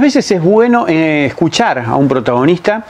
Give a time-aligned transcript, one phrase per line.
[0.00, 2.86] Muchas veces es bueno eh, escuchar a un protagonista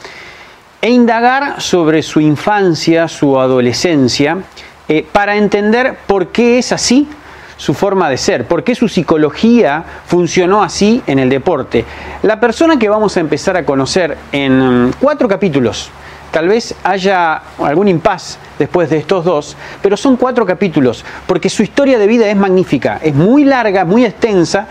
[0.81, 4.39] e indagar sobre su infancia, su adolescencia,
[4.87, 7.09] eh, para entender por qué es así
[7.57, 11.85] su forma de ser, por qué su psicología funcionó así en el deporte.
[12.23, 15.91] La persona que vamos a empezar a conocer en mm, cuatro capítulos,
[16.31, 21.65] tal vez haya algún impas después de estos dos, pero son cuatro capítulos, porque su
[21.65, 24.69] historia de vida es magnífica, es muy larga, muy extensa,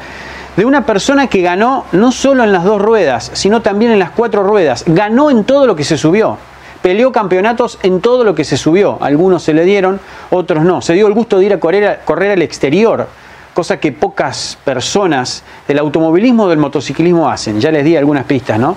[0.56, 4.12] de una persona que ganó no solo en las dos ruedas, sino también en las
[4.12, 4.84] cuatro ruedas.
[4.88, 6.38] Ganó en todo lo que se subió.
[6.82, 8.98] Peleó campeonatos en todo lo que se subió.
[9.02, 10.82] Algunos se le dieron, otros no.
[10.82, 13.08] Se dio el gusto de ir a correr, correr al exterior,
[13.54, 17.60] cosa que pocas personas del automovilismo o del motociclismo hacen.
[17.60, 18.76] Ya les di algunas pistas, ¿no?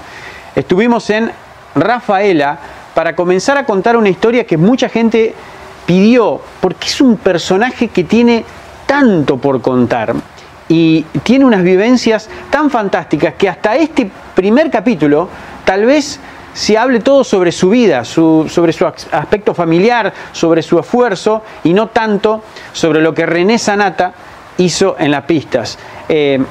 [0.54, 1.30] Estuvimos en
[1.74, 2.58] Rafaela
[2.94, 5.34] para comenzar a contar una historia que mucha gente
[5.86, 8.44] pidió, porque es un personaje que tiene
[8.86, 10.14] tanto por contar
[10.72, 15.28] y tiene unas vivencias tan fantásticas que hasta este primer capítulo
[15.66, 16.18] tal vez
[16.54, 21.88] se hable todo sobre su vida, sobre su aspecto familiar, sobre su esfuerzo y no
[21.88, 22.42] tanto
[22.72, 24.14] sobre lo que René Sanata
[24.56, 25.78] hizo en las pistas.
[26.08, 26.42] Eh,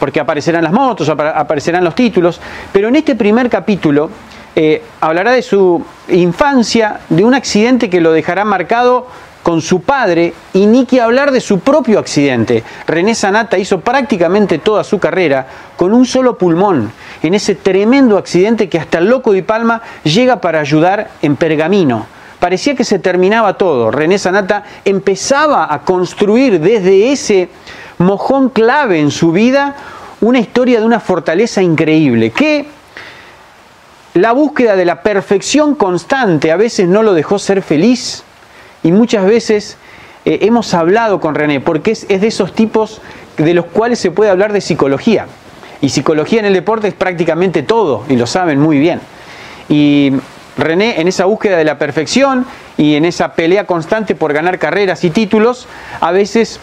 [0.00, 2.40] porque aparecerán las motos, aparecerán los títulos,
[2.72, 4.08] pero en este primer capítulo
[4.56, 9.06] eh, hablará de su infancia, de un accidente que lo dejará marcado
[9.44, 12.64] con su padre y ni que hablar de su propio accidente.
[12.86, 15.46] René Sanata hizo prácticamente toda su carrera
[15.76, 16.90] con un solo pulmón,
[17.22, 22.06] en ese tremendo accidente que hasta el loco de Palma llega para ayudar en Pergamino.
[22.40, 23.90] Parecía que se terminaba todo.
[23.90, 27.50] René Sanata empezaba a construir desde ese
[27.98, 29.76] mojón clave en su vida
[30.22, 32.66] una historia de una fortaleza increíble, que
[34.14, 38.24] la búsqueda de la perfección constante a veces no lo dejó ser feliz,
[38.84, 39.76] y muchas veces
[40.24, 43.00] eh, hemos hablado con René, porque es, de esos tipos
[43.36, 45.26] de los cuales se puede hablar de psicología.
[45.80, 49.00] Y psicología en el deporte es prácticamente todo, y lo saben muy bien.
[49.68, 50.12] Y
[50.56, 52.46] René, en esa búsqueda de la perfección
[52.76, 55.66] y en esa pelea constante por ganar carreras y títulos,
[56.00, 56.60] a veces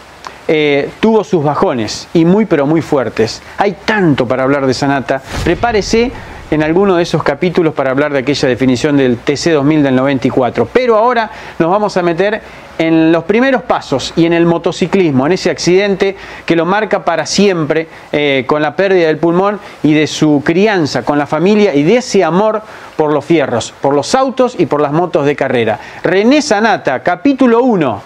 [0.48, 3.42] eh, tuvo sus bajones y muy pero muy fuertes.
[3.58, 5.22] Hay tanto para hablar de Sanata.
[5.44, 6.10] Prepárese
[6.52, 10.68] en alguno de esos capítulos para hablar de aquella definición del TC2000 del 94.
[10.70, 12.42] Pero ahora nos vamos a meter
[12.76, 16.14] en los primeros pasos y en el motociclismo, en ese accidente
[16.44, 21.04] que lo marca para siempre eh, con la pérdida del pulmón y de su crianza
[21.04, 22.60] con la familia y de ese amor
[22.96, 25.78] por los fierros, por los autos y por las motos de carrera.
[26.02, 28.02] René Sanata, capítulo 1,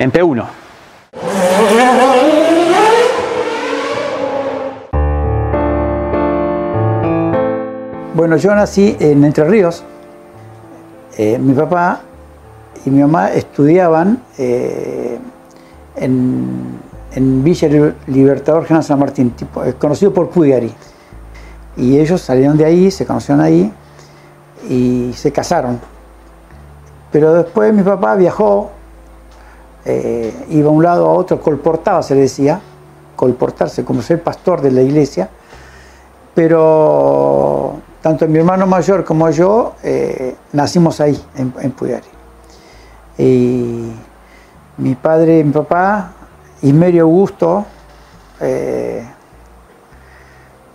[0.00, 0.46] en P1.
[8.16, 9.84] Bueno, yo nací en Entre Ríos.
[11.18, 12.00] Eh, mi papá
[12.86, 15.18] y mi mamá estudiaban eh,
[15.96, 17.68] en, Villa
[18.06, 20.72] Libertador General San Martín, tipo, conocido por Puyari.
[21.76, 23.70] Y ellos salieron de ahí, se conocieron ahí
[24.66, 25.78] y se casaron.
[27.12, 28.70] Pero después mi papá viajó,
[29.84, 32.62] eh, iba a un lado a otro, colportaba, se le decía,
[33.14, 35.28] colportarse como ser pastor de la iglesia,
[36.34, 42.06] pero tanto mi hermano mayor como yo eh, nacimos ahí, en, Puyari.
[43.18, 43.90] Y
[44.76, 46.12] mi padre mi papá,
[46.62, 47.66] Ismerio Augusto,
[48.40, 49.04] eh,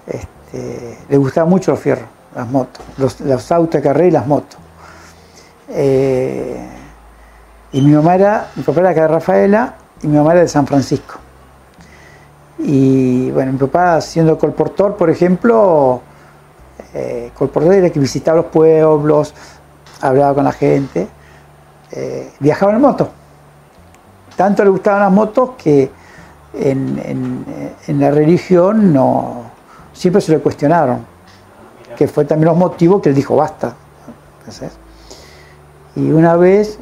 [0.06, 2.04] este, le gustaba mucho los fierros,
[2.36, 4.60] las motos, los, autos de carrera y las motos.
[5.70, 6.68] Eh,
[7.72, 10.68] y mi mamá era, mi papá era de Rafaela y mi mamá era de San
[10.68, 11.16] Francisco.
[12.60, 16.02] Y bueno, mi papá siendo colportor, por ejemplo,
[16.94, 19.34] eh, colportor era que visitaba los pueblos,
[20.02, 21.08] hablaba con la gente,
[21.92, 23.10] eh, viajaba en moto.
[24.36, 25.92] Tanto le gustaban las motos que
[26.54, 27.46] en,
[27.88, 29.44] la religión no,
[29.94, 31.06] siempre se le cuestionaron,
[31.96, 33.76] que fue también los motivos que él dijo basta.
[35.96, 36.80] y una vez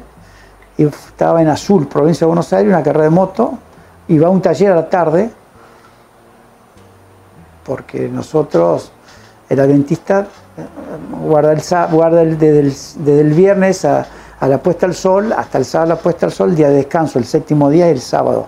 [0.76, 3.58] estaba en Azul, provincia de Buenos Aires, una carrera de moto,
[4.08, 5.30] iba a un taller a la tarde
[7.64, 8.90] porque nosotros,
[9.50, 10.28] el adventista,
[11.22, 11.60] guarda, el,
[11.90, 14.06] guarda desde, el, viernes a,
[14.40, 17.18] la puesta al sol, hasta el sábado a la puesta al sol, día de descanso,
[17.18, 18.46] el séptimo día y el sábado.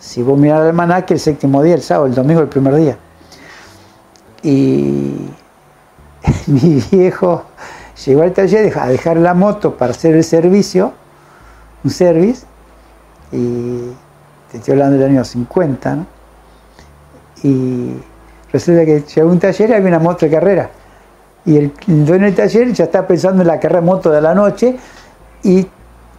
[0.00, 2.98] Si vos mirás el almanaque, el séptimo día, el sábado, el domingo, el primer día.
[4.42, 5.30] Y
[6.48, 7.44] mi viejo
[8.04, 10.92] llegó al taller a dejar la moto para hacer el servicio,
[11.84, 12.44] un service,
[13.30, 13.92] y
[14.50, 16.06] te estoy hablando del año 50, ¿no?
[17.44, 17.94] Y
[18.52, 20.70] resulta que llegó un taller y había una moto de carrera.
[21.44, 24.76] Y el, dueño del taller ya estaba pensando en la carrera moto de la noche
[25.42, 25.66] y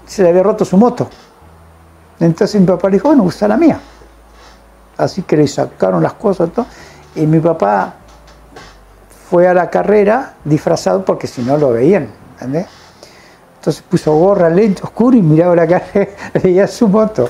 [0.06, 1.10] se le había roto su moto.
[2.20, 3.80] Entonces mi papá le dijo, bueno, usa la mía.
[4.98, 6.66] Así que le sacaron las cosas todo.
[7.16, 7.94] Y mi papá
[9.30, 12.10] fue a la carrera disfrazado porque si no lo veían.
[12.42, 16.12] Entonces puso gorra, lento, oscuro y miraba la carrera,
[16.42, 17.30] veía su moto.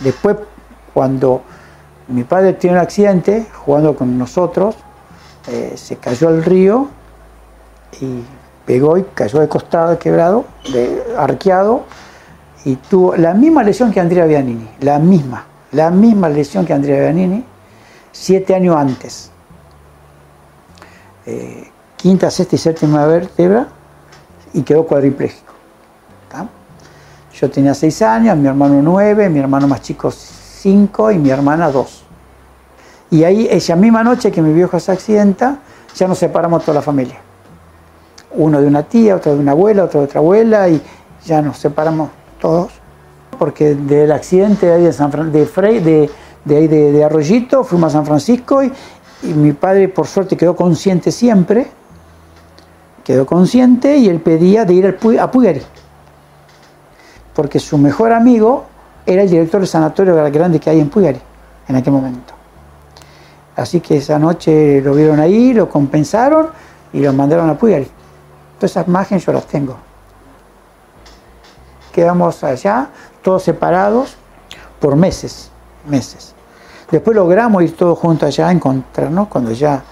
[0.00, 0.36] Después,
[0.92, 1.42] cuando
[2.08, 4.76] mi padre tiene un accidente jugando con nosotros,
[5.46, 6.88] eh, se cayó al río
[8.00, 8.22] y
[8.64, 11.84] pegó y cayó de costado, quebrado, de, arqueado,
[12.64, 17.00] y tuvo la misma lesión que Andrea Bianini, la misma, la misma lesión que Andrea
[17.00, 17.44] Bianini,
[18.12, 19.30] siete años antes.
[21.26, 23.68] Eh, quinta, sexta y séptima vértebra
[24.54, 25.48] y quedó cuadripléjico.
[27.34, 30.10] Yo tenía seis años, mi hermano nueve, mi hermano más chico
[30.58, 32.04] cinco y mi hermana dos.
[33.10, 35.58] Y ahí, esa misma noche que mi viejo se accidenta,
[35.94, 37.20] ya nos separamos toda la familia
[38.32, 40.80] uno de una tía, otro de una abuela, otro de otra abuela, y
[41.24, 42.10] ya nos separamos
[42.40, 42.72] todos.
[43.38, 46.10] Porque del accidente de ahí de, San de,
[46.44, 48.72] de, ahí de, Arroyito fuimos a San Francisco y,
[49.20, 51.66] mi padre por suerte quedó consciente siempre,
[53.02, 55.62] quedó consciente y él pedía de ir a Puyari.
[57.34, 58.66] Porque su mejor amigo
[59.08, 61.20] era el director del sanatorio grande que hay en Puyari
[61.66, 62.34] en aquel momento.
[63.56, 66.48] Así que esa noche lo vieron ahí, lo compensaron
[66.92, 67.88] y lo mandaron a Puyari.
[68.58, 69.76] Todas esas imágenes yo las tengo.
[71.90, 72.88] Quedamos allá,
[73.22, 74.16] todos separados,
[74.78, 75.50] por meses,
[75.88, 76.34] meses.
[76.90, 79.82] Después logramos ir todos juntos allá a encontrarnos, cuando ya,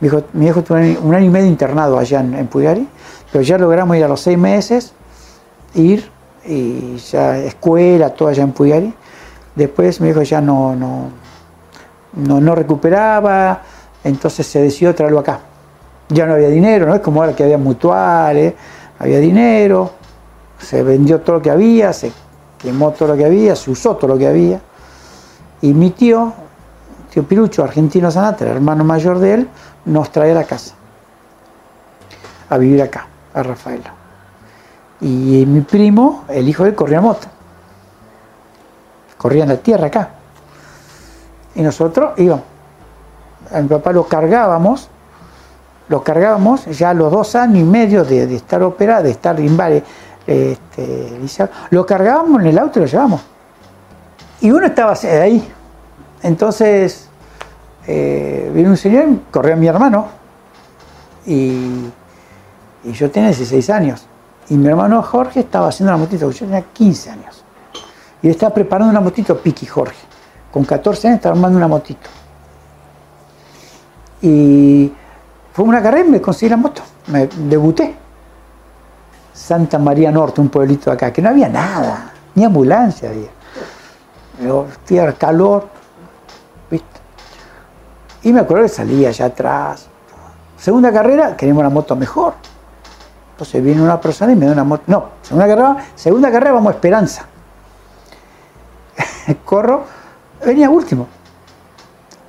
[0.00, 2.88] mi hijo, tuvo un año y medio internado allá en, en Puyari,
[3.30, 4.92] pero ya logramos ir a los seis meses,
[5.74, 6.10] ir,
[6.46, 8.94] y ya escuela, todo allá en Puyari.
[9.54, 11.10] Después mi hijo ya no, no,
[12.14, 13.62] no, no recuperaba,
[14.04, 15.40] entonces se decidió traerlo acá
[16.12, 18.54] ya no había dinero, no es como ahora que había mutuales,
[18.98, 19.90] había dinero,
[20.58, 22.12] se vendió todo lo que había, se
[22.58, 24.60] quemó todo lo que había, se usó todo lo que había.
[25.60, 26.32] Y mi tío,
[27.12, 29.48] tío Pirucho, argentino Sanata, el hermano mayor de él,
[29.84, 30.74] nos trae a la casa,
[32.48, 34.01] a vivir acá, a Rafaela.
[35.02, 37.26] Y mi primo, el hijo de él, corría moto.
[39.18, 40.10] Corría en la tierra acá.
[41.54, 42.44] Y nosotros íbamos.
[43.52, 44.88] A mi papá lo cargábamos
[45.92, 49.84] lo cargábamos ya a los dos años y medio de, estar operado, de estar invale,
[50.26, 51.20] este,
[51.68, 53.20] lo cargábamos en el auto y lo llevamos.
[54.40, 55.46] Y uno estaba ahí.
[56.22, 57.08] Entonces,
[57.86, 60.06] eh, vino un señor, corrió a mi hermano,
[61.26, 61.90] y,
[62.84, 64.06] yo tenía 16 años.
[64.48, 67.44] Y mi hermano Jorge estaba haciendo la motito, yo tenía 15 años.
[68.20, 69.98] Y él estaba preparando una motito Piqui Jorge.
[70.50, 72.08] Con 14 años estaba armando una motito.
[74.20, 74.92] Y
[75.52, 76.82] fue una carrera y me conseguí la moto.
[77.08, 77.96] Me debuté.
[79.32, 83.30] Santa María Norte, un pueblito de acá, que no había nada, ni ambulancia había.
[84.84, 85.68] Tierra, calor,
[86.70, 87.00] ¿viste?
[88.22, 89.86] Y me acuerdo que salía allá atrás.
[90.56, 92.34] Segunda carrera, queríamos una moto mejor.
[93.42, 94.84] Entonces viene una persona y me da una moto.
[94.86, 97.26] No, segunda carrera, segunda carrera vamos a Esperanza.
[99.44, 99.84] Corro,
[100.44, 101.06] venía último.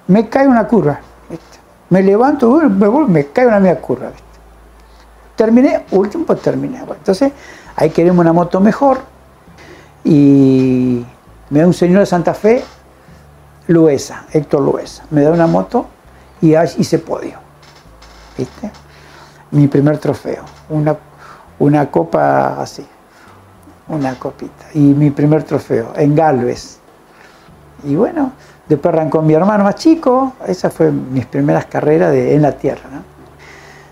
[0.08, 1.00] Me cae una curva
[1.94, 4.12] me levanto, me, me en la media curva.
[5.36, 6.80] Terminé, último, pues terminé.
[6.80, 7.32] entonces,
[7.76, 8.98] ahí queremos una moto mejor.
[10.04, 11.06] Y
[11.52, 12.64] me da un señor de Santa Fe,
[13.68, 15.06] Luesa, Héctor Luesa.
[15.12, 15.86] Me da una moto
[16.42, 17.38] y hice podio.
[18.40, 18.72] ¿Viste?
[19.54, 20.44] Mi primer trofeo.
[20.70, 20.96] Una,
[21.60, 22.86] una copa así.
[23.88, 24.66] Una copita.
[24.74, 26.80] Y mi primer trofeo en Galvez.
[27.86, 28.34] Y bueno,
[28.68, 32.90] Después arrancó mi hermano más chico, esa fue mis primeras carreras en la tierra.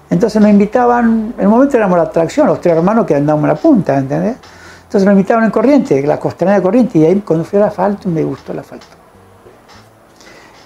[0.09, 3.55] Entonces me invitaban, en el momento éramos la atracción, los tres hermanos que andábamos en
[3.55, 4.37] la punta, ¿entendés?
[4.83, 8.09] Entonces me invitaban en Corriente, la costanera de Corriente, y ahí cuando fui al asfalto
[8.09, 8.87] me gustó el asfalto.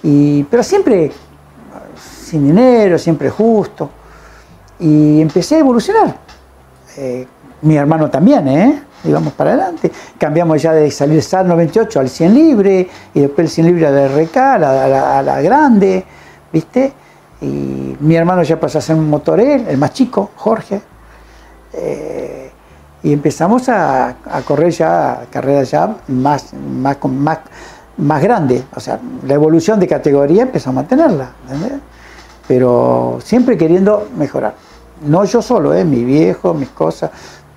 [0.02, 1.12] Y, pero siempre
[1.96, 3.90] sin dinero, siempre justo.
[4.78, 6.16] Y empecé a evolucionar.
[6.96, 7.26] Eh,
[7.62, 8.82] mi hermano también, ¿eh?
[9.04, 9.90] íbamos para adelante.
[10.18, 13.90] Cambiamos ya de salir SAR 98 al 100 libre y después el 100 libre a
[13.90, 16.04] la RK, a la, grande,
[16.52, 16.92] ¿viste?
[17.40, 20.80] Y mi hermano ya pasó a ser un motorel, el más chico, Jorge.
[21.72, 22.50] Eh,
[23.02, 27.38] y empezamos a, correr ya carreras ya más, más, más,
[27.98, 28.64] más grande.
[28.74, 31.80] O sea, la evolución de categoría empezamos a tenerla, ¿entendés?
[32.48, 34.54] Pero siempre queriendo mejorar.
[35.04, 35.84] No yo solo, ¿eh?
[35.84, 37.10] mi viejo, mis cosas,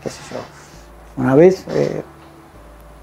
[0.03, 1.24] qué sé yo.
[1.24, 2.03] Una vez eh,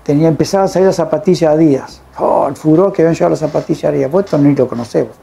[0.03, 2.03] tenía, empezaba a salir las zapatillas Adidas.
[2.19, 4.11] Oh, el furor que habían llegado las zapatillas Adidas.
[4.11, 5.15] Vos esto ni lo conocemos.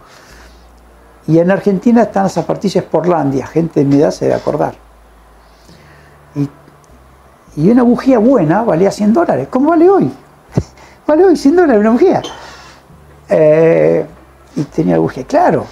[1.27, 4.75] Y en Argentina están las zapatillas Porlandia, gente de mi edad se debe acordar.
[6.35, 6.49] Y,
[7.55, 9.47] y una bujía buena valía 100 dólares.
[9.49, 10.11] ¿Cómo vale hoy?
[11.07, 12.21] vale hoy 100 dólares una bujía.
[13.29, 14.05] Eh,
[14.55, 15.65] y tenía bujía, claro.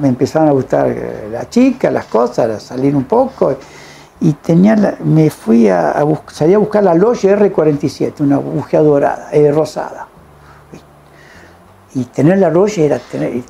[0.00, 3.54] Me empezaron a gustar eh, la chica, las cosas, a salir un poco.
[4.20, 9.28] Y tenía me fui a, a, salí a buscar la Loge R47, una bujía dorada,
[9.32, 10.08] eh, rosada.
[11.94, 13.42] Y tener la Loge era tener,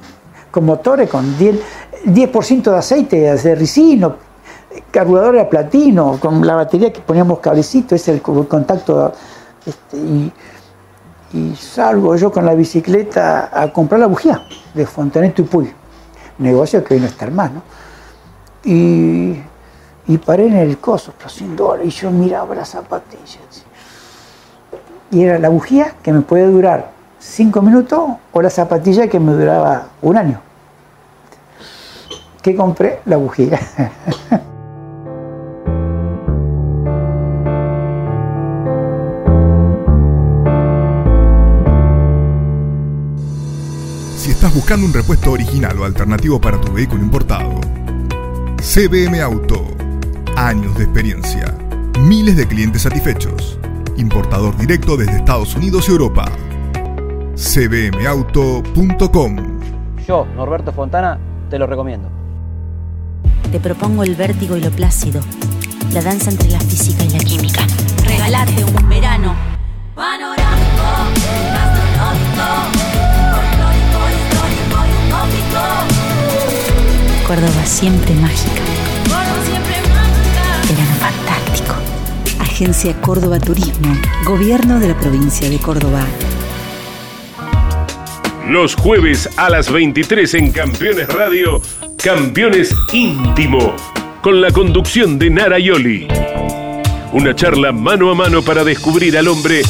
[0.50, 1.60] con motores con 10%,
[2.04, 4.16] 10 de aceite de ricino,
[4.90, 9.12] carburador a platino, con la batería que poníamos cablecito, ese es el contacto.
[9.64, 10.32] Este, y,
[11.56, 14.42] salgo yo con la bicicleta a comprar la bujía
[14.74, 15.72] de Fontaneto y Puy,
[16.40, 17.62] negocio que hoy no está hermano.
[18.64, 19.36] Y,
[20.06, 23.64] y paré en el coso, los 100 dólares, y yo miraba las zapatillas.
[25.10, 28.00] Y era la bujía que me puede durar 5 minutos
[28.32, 30.40] o la zapatilla que me duraba un año.
[32.42, 33.00] ¿Qué compré?
[33.04, 33.60] La bujía.
[44.20, 47.58] Si estás buscando un repuesto original o alternativo para tu vehículo importado,
[48.58, 49.66] CBM Auto.
[50.36, 51.56] Años de experiencia.
[52.00, 53.58] Miles de clientes satisfechos.
[53.96, 56.30] Importador directo desde Estados Unidos y Europa.
[57.34, 59.36] cbmauto.com
[60.06, 62.10] Yo, Norberto Fontana, te lo recomiendo.
[63.50, 65.22] Te propongo el vértigo y lo plácido,
[65.94, 67.66] la danza entre la física y la química.
[68.04, 69.34] Regalate un verano
[69.94, 70.69] panorámico,
[77.30, 78.60] Córdoba siempre mágica.
[80.68, 81.74] Verano fantástico.
[82.40, 86.04] Agencia Córdoba Turismo, Gobierno de la provincia de Córdoba.
[88.48, 91.62] Los jueves a las 23 en Campeones Radio,
[92.02, 93.76] Campeones Íntimo,
[94.22, 96.08] con la conducción de Nara Yoli.
[97.12, 99.62] Una charla mano a mano para descubrir al hombre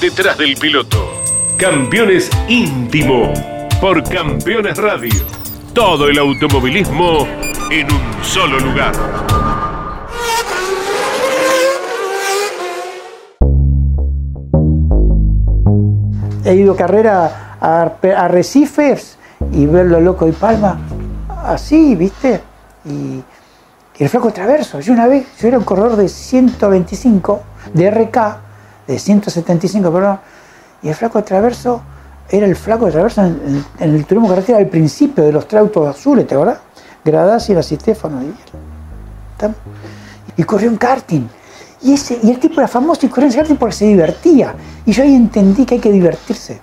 [0.00, 1.20] detrás del piloto.
[1.56, 3.32] Campeones Íntimo,
[3.80, 5.47] por Campeones Radio.
[5.74, 7.26] Todo el automovilismo
[7.70, 8.92] en un solo lugar.
[16.44, 19.18] He ido carrera a, a Recifes
[19.52, 20.78] y verlo loco de Palma,
[21.44, 22.40] así, ¿viste?
[22.84, 23.22] Y,
[23.98, 24.80] y el flaco traverso.
[24.80, 27.42] Yo una vez, yo era un corredor de 125,
[27.74, 28.16] de RK,
[28.86, 30.20] de 175, perdón,
[30.82, 31.82] y el flaco traverso
[32.30, 35.88] era el flaco de traverso en, en el turismo carretera al principio de los trautos
[35.88, 36.58] azules, ¿te acordás?
[37.04, 38.34] Gradasi era Stefano y él.
[40.36, 41.28] Y corrió en karting.
[41.80, 44.54] Y, ese, y el tipo era famoso y corría en karting porque se divertía.
[44.84, 46.60] Y yo ahí entendí que hay que divertirse.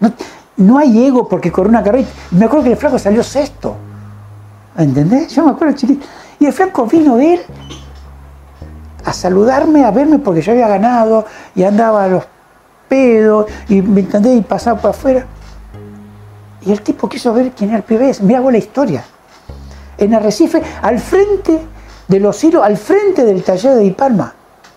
[0.00, 0.12] No,
[0.56, 2.06] no hay ego porque corrió una carrera.
[2.30, 3.76] Y me acuerdo que el flaco salió sexto.
[4.76, 5.34] ¿Entendés?
[5.34, 6.06] Yo me acuerdo chiquito.
[6.38, 7.40] Y el flaco vino a ver
[9.04, 11.24] a saludarme, a verme porque yo había ganado
[11.54, 12.24] y andaba a los
[12.88, 15.26] pedos y me entendés y pasaba por afuera.
[16.64, 18.12] Y el tipo quiso ver quién era el pibe.
[18.22, 19.04] Mira vos la historia.
[19.98, 21.60] En Arrecife, al frente
[22.08, 24.34] de los hilos, al frente del taller de Ipalma,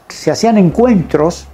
[0.07, 1.47] se hacían encuentros.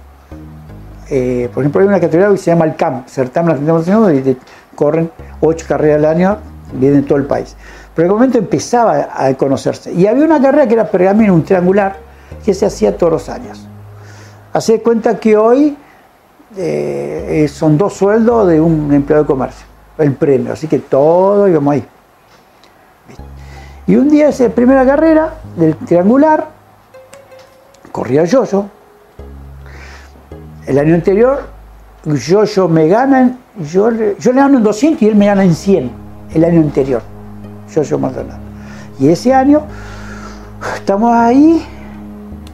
[1.08, 4.36] Eh, por ejemplo, hay una categoría que se llama el CAM, Certamen Internacional, y
[4.74, 5.10] corren
[5.40, 6.38] ocho carreras al año,
[6.74, 7.56] vienen todo el país.
[7.94, 9.92] Pero en el momento empezaba a conocerse.
[9.92, 11.96] Y había una carrera que era pergamino, un triangular,
[12.44, 13.66] que se hacía todos los años.
[14.52, 15.76] Hace cuenta que hoy
[16.54, 19.66] eh, son dos sueldos de un empleado de comercio,
[19.98, 21.84] el premio, así que todo íbamos ahí.
[23.86, 26.48] Y un día esa primera carrera del triangular,
[27.92, 28.66] corría Yoyo.
[30.66, 31.44] El año anterior,
[32.04, 35.90] Yoyo me gana, yo, yo le gano en 200 y él me gana en 100
[36.34, 37.02] el año anterior.
[37.72, 38.40] Yoyo Maldonado.
[38.98, 39.62] Y ese año,
[40.76, 41.64] estamos ahí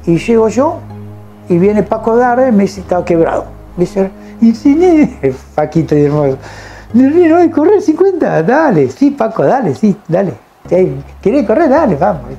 [0.04, 0.80] y llego yo
[1.48, 3.61] y viene Paco Darde y me dice, estaba quebrado.
[3.76, 4.10] Dice,
[4.40, 5.18] y sí,
[5.54, 6.38] Paquito y hermoso.
[6.92, 10.34] No, correr 50, dale, sí, Paco, dale, sí, dale.
[11.22, 11.68] ¿Querés correr?
[11.68, 12.32] Dale, vamos.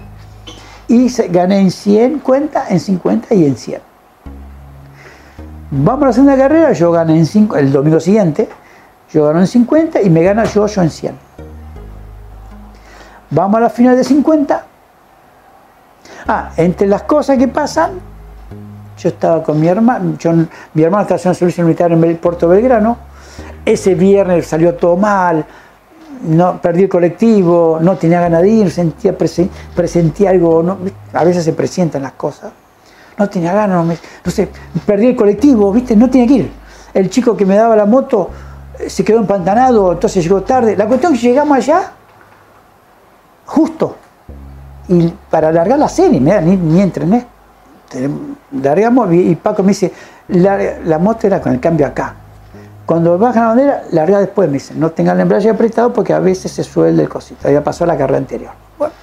[0.87, 3.81] Y gané en 100 cuentas, en 50 y en 100.
[5.71, 8.47] Vamos a la segunda carrera, yo gané en 5, el domingo siguiente,
[9.11, 11.15] Yo gano en 50 y me gana yo en 100.
[13.31, 14.65] Vamos a la final de 50.
[16.27, 17.91] Ah, entre las cosas que pasan,
[18.97, 20.15] yo estaba con mi hermano,
[20.73, 22.97] mi hermano estaba haciendo servicio militar en Puerto Belgrano.
[23.65, 25.45] Ese viernes salió todo mal,
[26.23, 30.77] no, perdí el colectivo, no tenía ganas de ir, sentía, presen- presentía algo, no-
[31.13, 32.51] a veces se presientan las cosas.
[33.17, 33.97] No tenía ganas, no, me-
[34.85, 35.95] perdí el colectivo, ¿viste?
[35.95, 36.51] No tenía que ir.
[36.93, 38.29] El chico que me daba la moto
[38.79, 40.75] eh, se quedó empantanado, entonces llegó tarde.
[40.77, 41.91] La cuestión es que llegamos allá
[43.45, 43.95] justo.
[44.87, 47.25] Y para alargar la serie, mira, ni, ni entrené.
[47.93, 49.91] Tenem- Largamos y Paco me dice,
[50.29, 52.15] la, la moto era con el cambio acá.
[52.85, 56.19] Cuando baja la bandera, larga después, me dice, no tengan el embrague apretado porque a
[56.19, 57.49] veces se suelda el cosito.
[57.49, 58.51] Ya pasó la carrera anterior.
[58.77, 58.93] Bueno,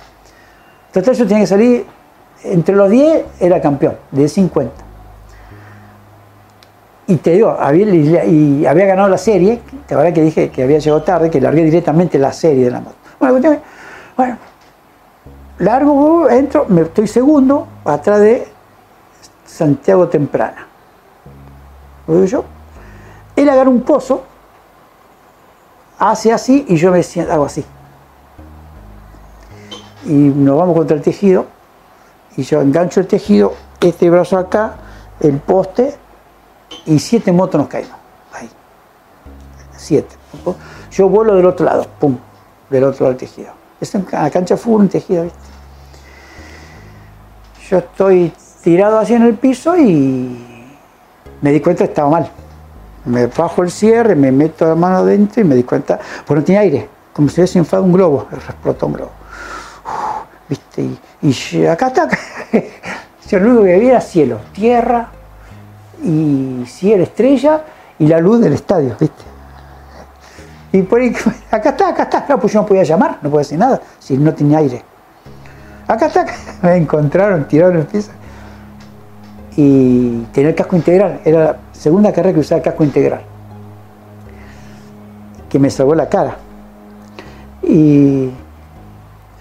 [0.93, 1.87] total yo tenía que salir,
[2.45, 4.73] entre los 10 era campeón, de 50.
[7.07, 10.79] Y te digo, había, y había ganado la serie, la verdad que dije que había
[10.79, 12.97] llegado tarde, que largué directamente la serie de la moto.
[13.19, 13.57] Bueno,
[14.17, 14.37] bueno,
[15.59, 18.47] largo, entro, me estoy segundo, atrás de
[19.51, 20.67] Santiago Temprana.
[22.07, 22.45] Lo yo.
[23.37, 24.23] Él agarra un pozo,
[25.99, 27.65] hace así y yo me siento, hago así.
[30.05, 31.47] Y nos vamos contra el tejido,
[32.37, 34.77] y yo engancho el tejido, este brazo acá,
[35.21, 35.97] el poste,
[36.87, 37.97] y siete motos nos caímos.
[38.33, 38.49] Ahí.
[39.77, 40.17] Siete.
[40.91, 42.17] Yo vuelo del otro lado, pum,
[42.71, 43.53] del otro lado del tejido.
[43.81, 43.93] Es
[44.33, 45.39] cancha de un tejido, ¿viste?
[47.69, 50.67] Yo estoy tirado así en el piso y
[51.41, 52.31] me di cuenta que estaba mal.
[53.05, 56.45] Me bajo el cierre, me meto la mano adentro y me di cuenta, pues no
[56.45, 59.11] tenía aire, como si hubiese inflado un globo, explotó un globo.
[60.49, 60.91] ¿Viste?
[61.23, 62.09] Y, acá está,
[63.29, 65.09] yo lo único que veía era cielo, tierra
[66.03, 67.63] y cielo, estrella
[67.99, 69.23] y la luz del estadio, ¿viste?
[70.73, 71.15] Y por ahí,
[71.51, 74.17] acá está, acá está, claro, pues yo no podía llamar, no podía decir nada, si
[74.19, 74.83] no tenía aire.
[75.87, 76.27] Acá está,
[76.63, 78.11] me encontraron tirado en el piso.
[79.63, 83.21] Y tenía el casco integral, era la segunda carrera que usaba el casco integral,
[85.51, 86.39] que me salvó la cara.
[87.63, 88.31] Y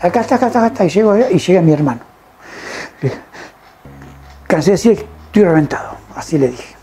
[0.01, 2.01] acá está, acá está, acá está, y llego allá, y llega mi hermano.
[4.45, 6.75] Cansé de decir estoy reventado, así le dije.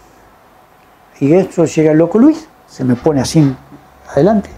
[1.20, 3.54] Y eso llega el loco Luis, se me pone así
[4.12, 4.48] adelante,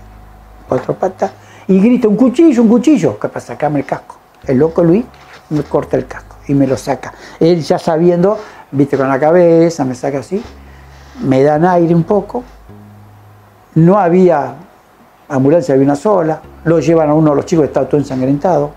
[0.68, 1.32] cuatro patas,
[1.66, 4.18] y grita un cuchillo, un cuchillo, que para sacarme el casco.
[4.46, 5.04] El loco Luis
[5.50, 7.12] me corta el casco y me lo saca.
[7.38, 8.38] Él ya sabiendo,
[8.72, 10.42] viste con la cabeza, me saca así,
[11.22, 12.42] me dan aire un poco.
[13.74, 14.54] No había
[15.28, 16.40] ambulancia, había una sola.
[16.64, 18.72] Lo llevan a uno de los chicos que estaba todo ensangrentado.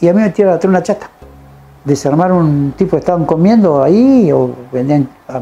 [0.00, 1.10] Y a mí me tiraron atrás una chata.
[1.84, 5.40] Desarmaron un tipo que estaban comiendo ahí, o vendían ah,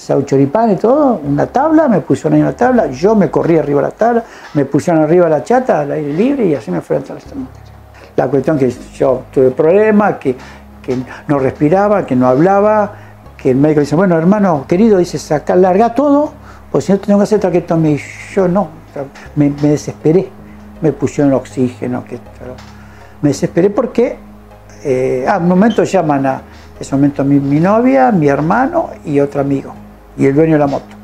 [0.00, 3.82] sau choripán y todo, una tabla, me pusieron ahí una tabla, yo me corrí arriba
[3.82, 6.80] de la tabla, me pusieron arriba de la chata al aire libre y así me
[6.80, 7.69] fueron a la cementerio.
[8.20, 10.36] La cuestión que yo tuve problemas, que,
[10.82, 10.94] que
[11.26, 12.92] no respiraba, que no hablaba,
[13.34, 16.30] que el médico dice, bueno hermano querido, dice, saca, larga todo,
[16.70, 17.92] pues si no tengo que hacer traquetomía.
[17.92, 18.00] Y
[18.34, 18.68] yo no,
[19.36, 20.28] me, desesperé,
[20.82, 22.18] me pusieron oxígeno, que,
[23.22, 24.18] me desesperé porque,
[24.84, 26.42] eh, ah, un momento llaman a,
[26.78, 29.72] ese momento mi, mi novia, mi hermano y otro amigo,
[30.18, 30.94] y el dueño de la moto.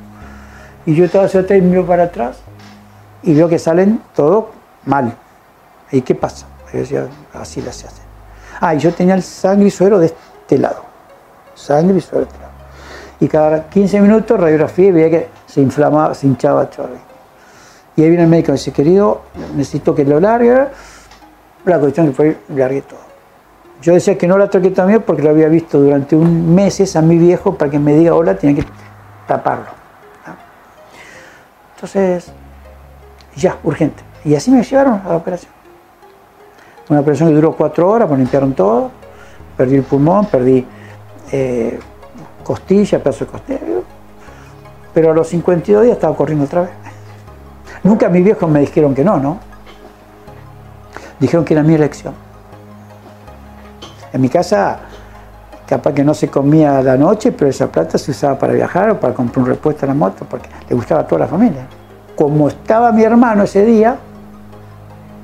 [0.85, 2.37] Y yo estaba atrás y miro para atrás
[3.23, 4.51] y veo que salen todo
[4.85, 5.15] mal.
[5.91, 6.47] ¿Y qué pasa?
[6.73, 8.03] Yo decía, así la se hace.
[8.61, 10.83] Ah, y yo tenía el sangre y suero de este lado.
[11.55, 12.53] Sangre y suero de este lado.
[13.21, 16.89] Y cada 15 minutos radiografía y veía que se inflamaba, se hinchaba todo.
[17.97, 19.23] Y ahí viene el médico y dice, querido,
[19.55, 20.69] necesito que lo largue.
[21.65, 23.01] La cuestión que fue, largué todo.
[23.81, 27.19] Yo decía que no la traquetomía porque lo había visto durante un meses a mi
[27.19, 28.69] viejo para que me diga hola, tenía que
[29.27, 29.67] taparlo.
[31.75, 32.33] Entonces,
[33.35, 34.03] ya, urgente.
[34.25, 35.56] Y así me llevaron a la operación.
[36.89, 38.91] Una operación que duró cuatro horas, me limpiaron todo,
[39.57, 40.65] perdí el pulmón, perdí
[41.33, 41.79] eh,
[42.45, 43.61] costilla, pedazo de costilla.
[44.95, 46.71] Pero a los 52 días estaba corriendo otra vez.
[47.83, 49.39] Nunca mis viejos me dijeron que no, ¿no?
[51.19, 52.15] Dijeron que era mi elección.
[54.13, 54.79] En mi casa,
[55.67, 59.01] capaz que no se comía la noche, pero esa plata se usaba para viajar o
[59.01, 61.67] para comprar un repuesto a la moto, porque le gustaba a toda la familia.
[62.15, 63.97] Como estaba mi hermano ese día,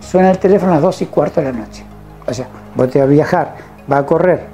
[0.03, 1.85] suena el teléfono a las 2 y cuarto de la noche.
[2.27, 3.55] O sea, vos te vas a viajar,
[3.91, 4.47] va a correr,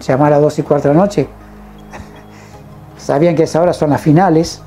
[0.00, 1.28] llama a las 2 y cuarto de la noche.
[2.98, 4.62] Sabían que esa hora son las finales.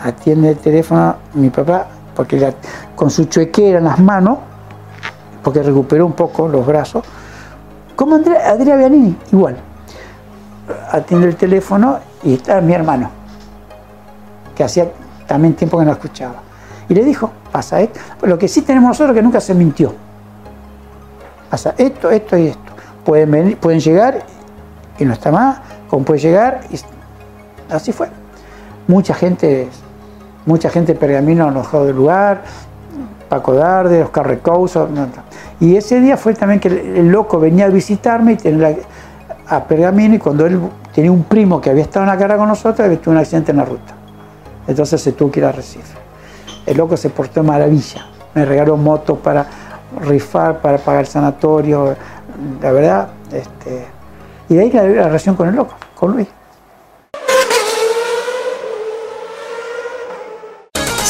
[0.00, 2.52] Atiende el teléfono mi papá, porque
[2.94, 4.38] con su chuequera en las manos,
[5.42, 7.04] porque recuperó un poco los brazos.
[7.96, 9.56] Como Andrea, Adriana Bianini, igual.
[10.90, 13.10] atiende el teléfono y está mi hermano,
[14.54, 14.90] que hacía
[15.26, 16.43] también tiempo que no escuchaba.
[16.88, 18.00] Y le dijo, pasa esto.
[18.22, 19.94] Lo que sí tenemos nosotros es que nunca se mintió.
[21.50, 22.72] Pasa esto, esto y esto.
[23.04, 24.24] Pueden, venir, pueden llegar
[24.98, 26.78] y no está más, como puede llegar y
[27.72, 28.08] así fue.
[28.86, 29.68] Mucha gente,
[30.46, 32.42] mucha gente Pergamino dejó del lugar,
[33.28, 34.88] Paco Darde, Oscar Recouso.
[35.60, 38.76] Y ese día fue también que el, loco venía a visitarme y tenía
[39.46, 40.60] a Pergamino y cuando él
[40.94, 43.58] tenía un primo que había estado en la carrera con nosotros, tuvo un accidente en
[43.58, 43.94] la ruta.
[44.66, 46.03] Entonces se tuvo que ir a Recife.
[46.66, 48.06] El loco se portó de maravilla.
[48.34, 49.46] Me regaló motos para
[50.00, 51.94] rifar, para pagar el sanatorio.
[52.60, 53.86] La verdad, este,
[54.48, 56.28] y de ahí la, la relación con el loco, con Luis.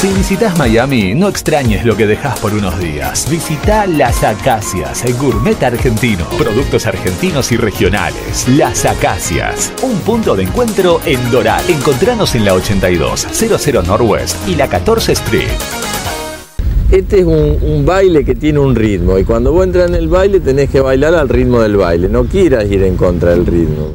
[0.04, 3.26] Si visitas Miami, no extrañes lo que dejas por unos días.
[3.30, 6.26] Visita Las Acacias, el gourmet argentino.
[6.36, 8.46] Productos argentinos y regionales.
[8.46, 11.64] Las Acacias, un punto de encuentro en Doral.
[11.70, 15.48] Encontranos en la 82, 00 Northwest y la 14 Street.
[16.90, 20.08] Este es un, un baile que tiene un ritmo y cuando vos entras en el
[20.08, 23.94] baile tenés que bailar al ritmo del baile, no quieras ir en contra del ritmo.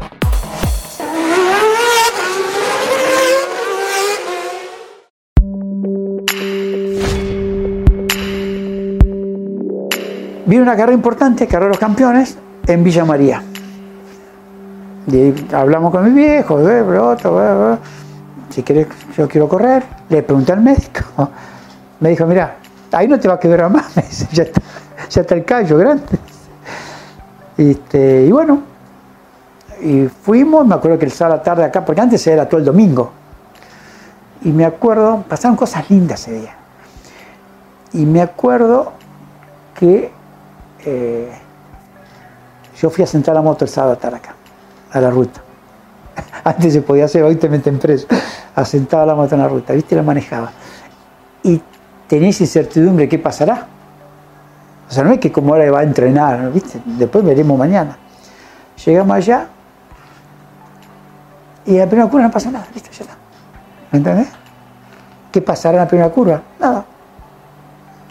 [10.51, 12.37] Viene una carrera importante, carrera de los campeones,
[12.67, 13.41] en Villa María.
[15.07, 16.59] Y hablamos con mi viejo,
[18.49, 19.81] si querés, yo quiero correr.
[20.09, 21.29] Le pregunté al médico.
[22.01, 22.57] Me dijo, mira,
[22.91, 23.95] ahí no te va a quebrar más,
[24.33, 24.43] ya
[25.07, 26.19] está, el callo grande.
[27.57, 28.59] Este, y bueno,
[29.81, 32.65] y fuimos, me acuerdo que el sábado la tarde acá, porque antes era todo el
[32.65, 33.09] domingo.
[34.41, 36.55] Y me acuerdo, pasaron cosas lindas ese día.
[37.93, 38.91] Y me acuerdo
[39.79, 40.19] que
[40.85, 41.31] eh,
[42.79, 44.35] yo fui a sentar la moto el sábado a estar acá,
[44.91, 45.41] a la ruta.
[46.43, 48.07] Antes se podía hacer, hoy te meten preso.
[48.55, 49.95] A sentar la moto en la ruta, ¿viste?
[49.95, 50.51] La manejaba.
[51.43, 51.61] Y
[52.07, 53.67] tenés incertidumbre, ¿qué pasará?
[54.89, 56.51] O sea, no es que como ahora va a entrenar.
[56.51, 56.81] ¿viste?
[56.85, 57.97] Después veremos mañana.
[58.83, 59.47] Llegamos allá
[61.65, 63.15] y en la primera curva no pasa nada, listo, ya está.
[63.91, 64.27] ¿Me entendés?
[65.31, 66.41] ¿Qué pasará en la primera curva?
[66.59, 66.85] Nada.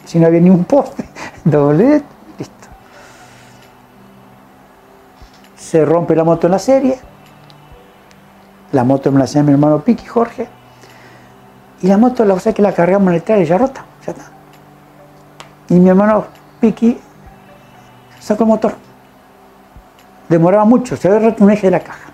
[0.05, 1.09] Si no había ni un poste,
[1.45, 2.03] doble,
[2.39, 2.69] listo.
[5.71, 6.99] Se rompe la moto en la serie.
[8.73, 10.49] La moto me la hacía mi hermano Piqui, Jorge.
[11.81, 14.11] Y la moto, la cosa es que la cargamos en el trailer ya rota, ya
[14.11, 14.25] está.
[15.69, 16.25] Y mi hermano
[16.61, 16.99] Piqui
[18.19, 18.75] sacó el motor.
[20.29, 22.11] Demoraba mucho, se había roto un eje de la caja.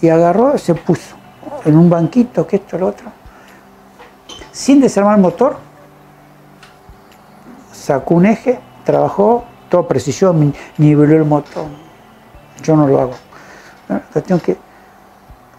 [0.00, 1.14] Y agarró, se puso
[1.66, 3.12] en un banquito, que esto, lo otro.
[4.50, 5.58] Sin desarmar el motor,
[7.70, 11.81] sacó un eje, trabajó, todo precisión, niveló el motor.
[12.62, 13.14] Yo no lo hago.
[13.88, 14.56] La tengo que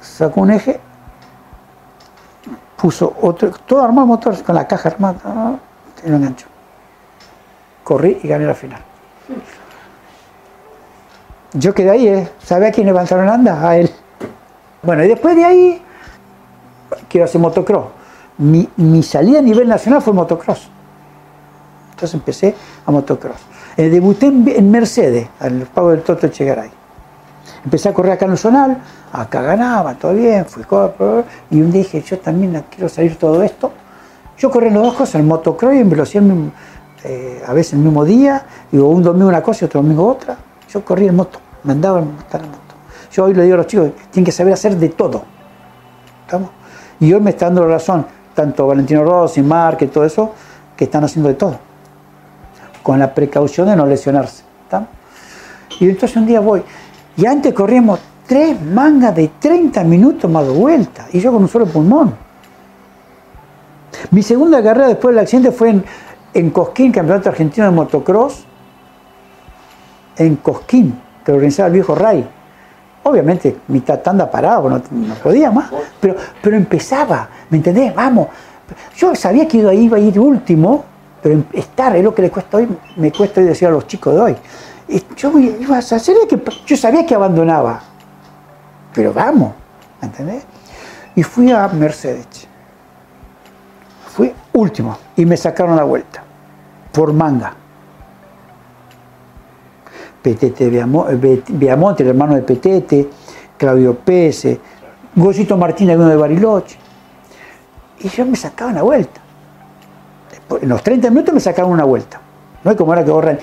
[0.02, 0.80] sacó un eje,
[2.78, 5.60] puso otro, todo armado motor con la caja armada,
[6.04, 6.48] y lo enganchó.
[7.84, 8.82] corrí y gané la final.
[11.54, 12.30] Yo quedé ahí, ¿eh?
[12.44, 13.68] ¿Sabe a quién levantaron anda?
[13.68, 13.90] A él.
[14.82, 15.82] Bueno, y después de ahí,
[17.08, 17.86] quiero hacer motocross.
[18.38, 20.68] Mi, mi salida a nivel nacional fue motocross.
[21.92, 23.38] Entonces empecé a motocross.
[23.78, 26.72] Eh, debuté en, en Mercedes, al pago del Toto Echegaray.
[27.64, 28.78] Empecé a correr acá en el zonal,
[29.12, 30.64] acá ganaba, todo bien, fui
[31.50, 33.72] y un día dije, yo también quiero salir todo esto.
[34.38, 36.24] Yo corrí en las dos cosas, en motocross y en velocidad,
[37.06, 40.38] eh, a veces el mismo día, digo, un domingo una cosa y otro domingo otra.
[40.70, 42.40] Yo corrí en moto, me andaba en moto.
[43.12, 45.24] Yo hoy le digo a los chicos, tienen que saber hacer de todo.
[46.26, 46.50] ¿Estamos?
[47.00, 50.32] Y hoy me está dando la razón, tanto Valentino Rossi, Marque, todo eso,
[50.76, 51.58] que están haciendo de todo.
[52.82, 54.44] Con la precaución de no lesionarse.
[54.64, 54.90] ¿estamos?
[55.80, 56.64] Y entonces un día voy,
[57.18, 61.50] y antes corríamos tres mangas de 30 minutos más de vuelta, y yo con un
[61.50, 62.16] solo pulmón.
[64.12, 65.86] Mi segunda carrera después del accidente fue en,
[66.34, 68.46] en Cosquín, Campeonato Argentino de Motocross,
[70.18, 72.28] en Cosquín, que organizaba el viejo Ray.
[73.04, 77.94] Obviamente, mitad tanda parado, no, no podía más, pero, pero empezaba, ¿me entendés?
[77.94, 78.28] Vamos.
[78.96, 80.86] Yo sabía que iba, iba a ir último,
[81.22, 84.14] pero estar es lo que le cuesta hoy, me cuesta hoy decir a los chicos
[84.14, 84.36] de hoy.
[85.16, 87.82] Yo iba a hacer que yo sabía que abandonaba,
[88.94, 89.54] pero vamos,
[90.02, 90.44] ¿me entendés?
[91.16, 92.48] Y fui a Mercedes.
[94.08, 96.24] Fui último y me sacaron la vuelta
[96.92, 97.54] por manga.
[100.22, 103.10] Petete Viamo- Be- Viamonte, el hermano de Petete,
[103.58, 104.60] Claudio Pese,
[105.16, 106.78] Gosito Martínez, uno de Bariloche.
[108.00, 109.22] Y yo me sacaban la vuelta.
[110.62, 112.20] En los 30 minutos me sacaban una vuelta.
[112.64, 113.40] No es como ahora que ahorran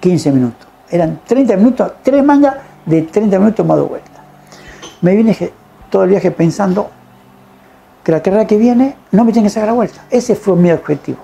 [0.00, 0.68] 15 minutos.
[0.92, 4.10] Eran 30 minutos, tres mangas de 30 minutos más de vuelta.
[5.00, 5.52] Me vine
[5.88, 6.90] todo el viaje pensando
[8.04, 10.02] que la carrera que viene no me tiene que sacar la vuelta.
[10.10, 11.20] Ese fue mi objetivo.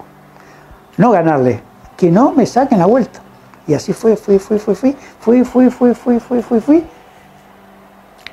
[0.96, 1.60] No ganarle,
[1.98, 3.20] que no me saquen la vuelta.
[3.66, 6.84] Y así fue, fui, fui, fui, fui, fui, fui, fui, fui, fui, fui, fui.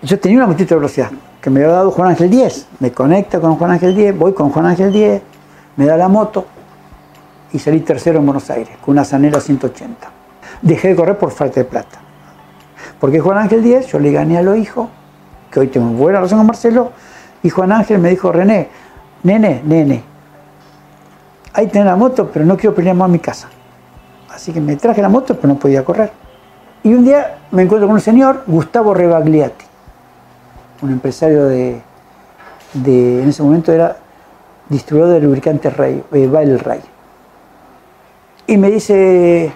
[0.01, 2.67] Yo tenía una motito de velocidad que me había dado Juan Ángel 10.
[2.79, 5.21] Me conecta con Juan Ángel 10, voy con Juan Ángel 10,
[5.75, 6.45] me da la moto
[7.51, 10.14] y salí tercero en Buenos Aires con una Zanela 180.
[10.61, 11.99] Dejé de correr por falta de plata.
[12.99, 14.87] Porque Juan Ángel 10, yo le gané a los hijos,
[15.51, 16.91] que hoy tengo buena relación con Marcelo,
[17.43, 18.69] y Juan Ángel me dijo, René,
[19.23, 20.03] nene, nene,
[21.53, 23.49] ahí tenés la moto, pero no quiero pelear más en mi casa.
[24.33, 26.11] Así que me traje la moto, pero no podía correr.
[26.83, 29.65] Y un día me encuentro con un señor, Gustavo Rebagliati,
[30.81, 31.81] un empresario de,
[32.73, 33.95] de- en ese momento era
[34.69, 36.81] distribuidor de lubricantes Rey, eh, Bail Ray.
[38.47, 39.51] Y me dice,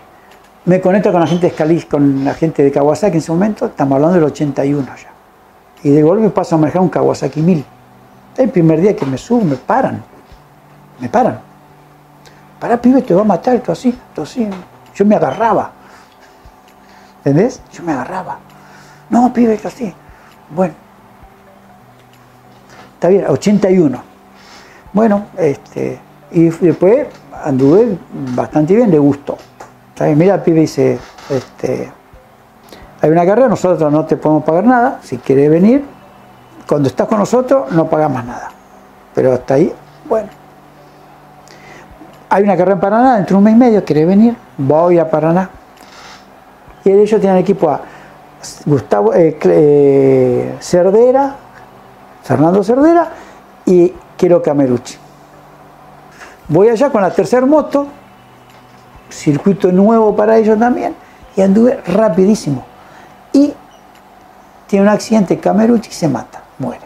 [0.69, 3.65] me conecto con la gente de Scali- con la gente de Kawasaki en ese momento,
[3.65, 5.09] estamos hablando del 81 ya.
[5.81, 7.65] Y de golpe paso a manejar un Kawasaki 1000.
[8.37, 10.03] El primer día que me subo, me paran.
[10.99, 11.39] Me paran.
[12.59, 14.47] Pará, pibe, te va a matar, esto así, esto así.
[14.93, 15.71] Yo me agarraba.
[17.17, 17.61] ¿Entendés?
[17.71, 18.37] Yo me agarraba.
[19.09, 19.91] No, pibe, esto así.
[20.51, 20.75] Bueno.
[22.93, 24.03] Está bien, 81.
[24.93, 25.99] Bueno, este,
[26.31, 27.07] y después
[27.43, 27.97] anduve
[28.35, 29.35] bastante bien, le gustó.
[29.99, 30.97] Mira, el pibe dice,
[31.29, 31.91] este,
[33.01, 35.83] hay una carrera, nosotros no te podemos pagar nada, si quieres venir,
[36.67, 38.51] cuando estás con nosotros no pagas más nada.
[39.13, 39.73] Pero hasta ahí,
[40.07, 40.29] bueno.
[42.29, 44.35] Hay una carrera en Paraná, dentro de un mes y medio, ¿querés venir?
[44.57, 45.49] Voy a Paraná.
[46.85, 47.81] Y ellos tienen equipo a
[48.65, 51.35] Gustavo eh, eh, Cerdera,
[52.23, 53.09] Fernando Cerdera
[53.65, 54.97] y Quiero Camerucci.
[56.47, 57.87] Voy allá con la tercera moto,
[59.09, 60.95] circuito nuevo para ellos también,
[61.35, 62.65] y anduve rapidísimo.
[63.33, 63.53] Y
[64.67, 66.81] tiene un accidente Camerucci y se mata, muere.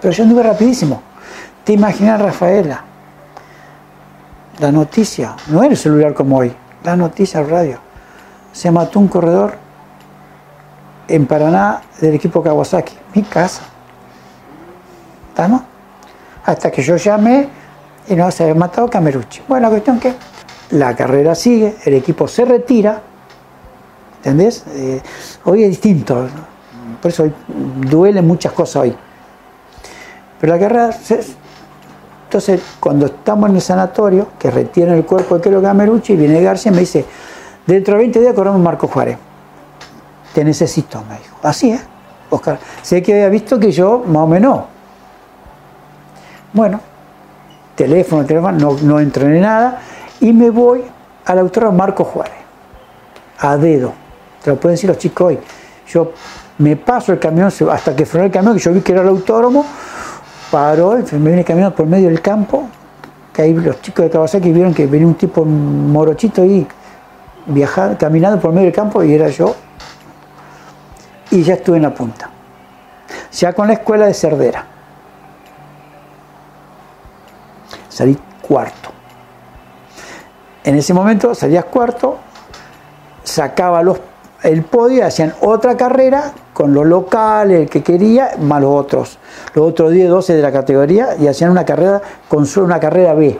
[0.00, 1.00] Pero yo anduve rapidísimo.
[1.64, 2.82] ¿Te imaginas, Rafaela?
[4.58, 7.78] La noticia, no era el celular como hoy, la noticia radio.
[8.52, 9.56] Se mató un corredor
[11.08, 13.62] en Paraná del equipo Kawasaki, mi casa.
[15.28, 15.62] ¿Estamos?
[16.44, 17.48] Hasta que yo llamé
[18.08, 19.42] y no se había matado Camerucci.
[19.48, 20.14] Bueno, la cuestión que
[20.70, 23.00] la carrera sigue, el equipo se retira,
[24.16, 24.64] ¿entendés?
[24.68, 25.00] Eh,
[25.44, 26.28] hoy es distinto,
[27.00, 28.96] por eso duelen muchas cosas hoy.
[30.40, 30.90] Pero la carrera,
[32.24, 36.72] entonces cuando estamos en el sanatorio, que retiran el cuerpo de Kelo Camerucci, viene García
[36.72, 37.04] y me dice,
[37.66, 39.18] dentro de 20 días corremos Marco Juárez.
[40.34, 41.36] Te necesito, me dijo.
[41.42, 41.82] Así es,
[42.30, 42.58] Oscar.
[42.80, 44.62] Sé que había visto que yo más o menos.
[46.54, 46.80] Bueno,
[47.74, 49.80] teléfono, teléfono, no, no entrené nada
[50.20, 50.82] y me voy
[51.24, 52.34] al autódromo Marco Juárez,
[53.38, 53.92] a dedo.
[54.42, 55.38] Te lo pueden decir los chicos hoy.
[55.88, 56.12] Yo
[56.58, 59.08] me paso el camión hasta que frenó el camión, que yo vi que era el
[59.08, 59.64] autódromo,
[60.50, 62.68] paró, me viene caminando por medio del campo,
[63.32, 66.66] que ahí los chicos de Kawasaki vieron que venía un tipo morochito ahí
[67.46, 69.54] viajando, caminando por medio del campo y era yo.
[71.30, 72.28] Y ya estuve en la punta.
[73.32, 74.66] Ya con la escuela de Cerdera.
[77.92, 78.88] Salí cuarto.
[80.64, 82.16] En ese momento salías cuarto,
[83.22, 84.00] sacaba los,
[84.42, 89.18] el podio, hacían otra carrera con los locales, el que quería, más los otros.
[89.52, 93.12] Los otros 10, 12 de la categoría y hacían una carrera con solo una carrera
[93.12, 93.38] B.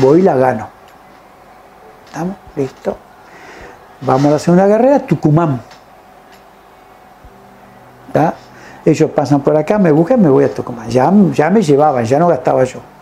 [0.00, 0.68] Voy y la gano.
[2.06, 2.36] ¿Estamos?
[2.54, 2.96] Listo.
[4.02, 5.60] Vamos a la segunda carrera, Tucumán.
[8.06, 8.34] ¿Está?
[8.84, 10.88] Ellos pasan por acá, me buscan, me voy a Tucumán.
[10.88, 12.93] Ya, ya me llevaban, ya no gastaba yo.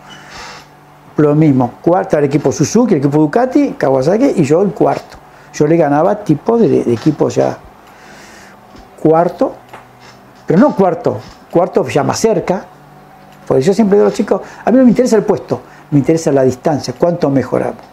[1.17, 5.17] Lo mismo, cuarto el equipo Suzuki, el equipo Ducati, Kawasaki y yo el cuarto.
[5.53, 7.57] Yo le ganaba tipo de, de equipo ya
[8.99, 9.53] cuarto,
[10.47, 11.19] pero no cuarto,
[11.51, 12.65] cuarto ya más cerca.
[13.45, 15.99] Porque yo siempre digo a los chicos, a mí no me interesa el puesto, me
[15.99, 17.83] interesa la distancia, cuánto mejoramos.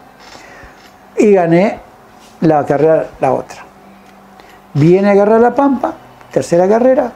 [1.17, 1.79] Y gané
[2.39, 3.65] la carrera, la otra.
[4.73, 5.93] Viene a agarrar la pampa,
[6.31, 7.11] tercera carrera,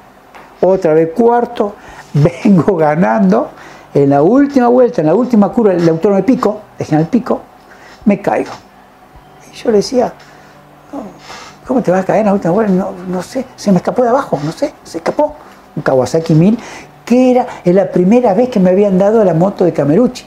[0.62, 1.76] otra vez cuarto,
[2.14, 3.50] vengo ganando.
[3.96, 7.40] En la última vuelta, en la última curva, el autónomo de pico, dejen el pico,
[8.04, 8.52] me caigo.
[9.50, 10.12] Y yo le decía,
[11.66, 12.74] ¿cómo te vas a caer en la última vuelta?
[12.74, 15.36] No, no sé, se me escapó de abajo, no sé, se escapó.
[15.78, 16.60] Un Kawasaki 1000,
[17.06, 20.26] que era la primera vez que me habían dado la moto de Camerucci.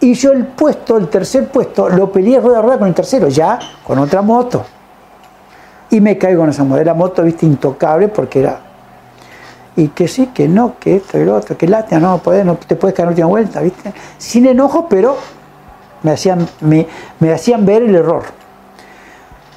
[0.00, 3.28] Y yo el puesto, el tercer puesto, lo peleé rueda a rueda con el tercero,
[3.28, 4.66] ya con otra moto.
[5.88, 6.78] Y me caigo en esa moto.
[6.82, 8.65] Era moto, viste, intocable porque era.
[9.76, 12.76] Y que sí, que no, que esto y lo otro, que lástima, no, no te
[12.76, 13.92] puedes caer en última vuelta, viste.
[14.16, 15.16] Sin enojo, pero
[16.02, 16.86] me hacían, me,
[17.20, 18.24] me hacían ver el error.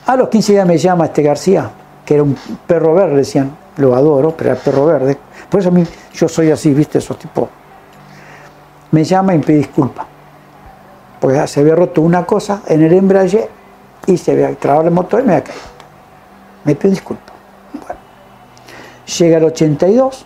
[0.05, 1.69] A los 15 días me llama este García,
[2.03, 2.35] que era un
[2.67, 5.17] perro verde, decían, lo adoro, pero era perro verde.
[5.49, 7.47] Por eso a mí, yo soy así, viste, esos tipos.
[8.91, 10.05] Me llama y me pide disculpas.
[11.19, 13.47] Porque se había roto una cosa en el embrague
[14.05, 15.61] y se había trabado el motor y me había caído.
[16.63, 17.28] Me pide disculpas.
[19.17, 20.25] Llega el 82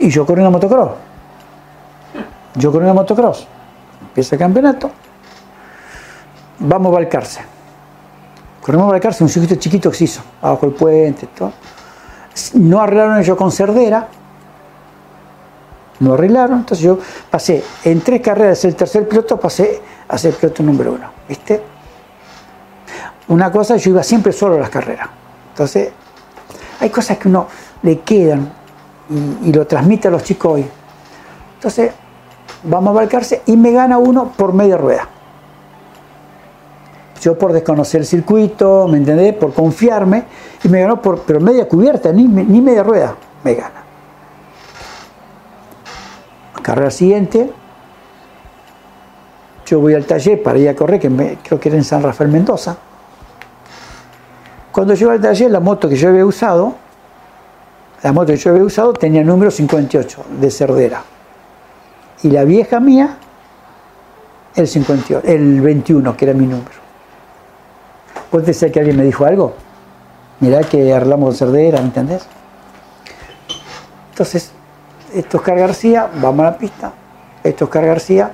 [0.00, 0.90] y yo corro en la motocross.
[2.56, 3.46] Yo corro en la motocross.
[4.02, 4.90] Empieza el campeonato.
[6.58, 7.40] Vamos a Balcarce.
[8.60, 11.52] Corremos a Balcarce, un circuito chiquito que se hizo, abajo el puente, todo.
[12.54, 14.06] No arreglaron ellos con Cerdera,
[16.00, 16.98] no arreglaron, entonces yo
[17.30, 21.62] pasé en tres carreras, el tercer piloto, pasé a ser piloto número uno, ¿viste?
[23.28, 25.08] Una cosa, yo iba siempre solo a las carreras,
[25.50, 25.90] entonces
[26.80, 27.46] hay cosas que uno
[27.82, 28.50] le quedan
[29.42, 30.66] y, lo transmite a los chicos hoy.
[31.54, 31.92] Entonces,
[32.64, 35.06] vamos a Balcarce y me gana uno por media rueda.
[37.20, 39.34] Yo por desconocer el circuito, ¿me entendés?
[39.34, 40.24] Por confiarme,
[40.64, 43.14] y me ganó por, pero media cubierta, ni, ni media rueda,
[43.44, 43.84] me gana.
[46.62, 47.52] Carrera siguiente,
[49.66, 52.30] yo voy al taller para ir a correr, que creo que era en San Rafael
[52.30, 52.76] Mendoza.
[54.72, 56.74] Cuando llego al taller, la moto que yo había usado,
[58.02, 61.02] la moto que yo había usado tenía el número 58 de Cerdera.
[62.22, 63.16] Y la vieja mía,
[64.54, 66.80] el 58, el 21, que era mi número.
[68.30, 69.54] ¿Vos decís que alguien me dijo algo?
[70.38, 72.26] Mirá que arreglamos Cerdera, ¿me entendés?
[74.10, 74.52] Entonces,
[75.14, 76.92] esto Oscar García, vamos a la pista.
[77.42, 78.30] Esto Oscar García.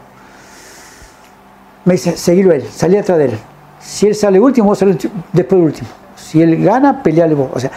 [1.85, 3.39] Me dice, seguilo él, salí atrás de él.
[3.81, 5.89] Si él sale último, vos salís después último.
[6.27, 7.51] Si él gana, peleale vos.
[7.55, 7.71] O sea,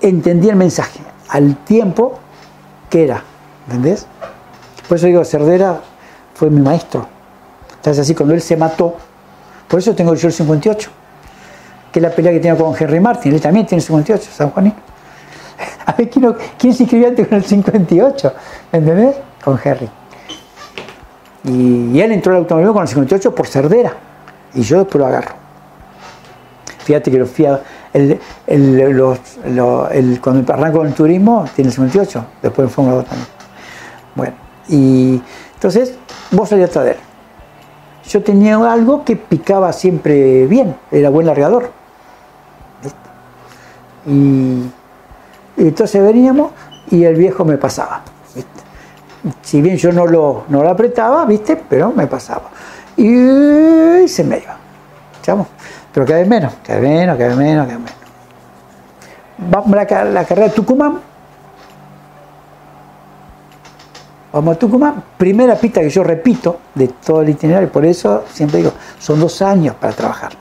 [0.00, 2.16] entendí el mensaje al tiempo
[2.88, 3.24] que era.
[3.66, 4.06] ¿Entendés?
[4.86, 5.80] Por eso digo, Cerdera
[6.34, 7.08] fue mi maestro.
[7.70, 8.94] Entonces así, cuando él se mató,
[9.66, 10.90] por eso tengo yo el 58,
[11.90, 14.50] que es la pelea que tengo con Henry Martin, él también tiene el 58, San
[14.50, 14.74] Juanín.
[15.86, 16.08] A ver,
[16.56, 18.32] ¿quién, se inscribió antes con el 58?
[18.72, 19.16] ¿Entendés?
[19.44, 19.88] Con Henry.
[21.44, 23.92] Y, y él entró al automóvil con el 58 por Cerdera,
[24.54, 25.47] y yo después lo agarro.
[26.88, 27.60] Fíjate que lo fui a-
[27.92, 30.18] el, el- los- lo- el-
[30.94, 33.28] turismo, tiene el 58, después en Fórmula 2 también.
[34.14, 34.34] Bueno,
[34.70, 35.96] y entonces
[36.30, 36.96] vos salías atrás de.
[38.08, 41.72] Yo tenía algo que picaba siempre bien, era buen largador.
[44.06, 44.62] Y,
[45.58, 46.52] y entonces veníamos
[46.90, 48.00] y el viejo me pasaba.
[49.42, 51.54] Si bien yo no lo, no lo apretaba, ¿viste?
[51.68, 52.44] Pero me pasaba.
[52.96, 54.56] Y se me iba.
[55.20, 55.46] ¿Chamo?
[55.92, 57.98] Pero cada vez menos, cada vez menos, cada vez menos, cada vez menos.
[59.50, 61.00] Vamos a la, la carrera de Tucumán.
[64.32, 68.58] Vamos a Tucumán, primera pista que yo repito de todo el itinerario, por eso siempre
[68.58, 70.32] digo, son dos años para trabajar.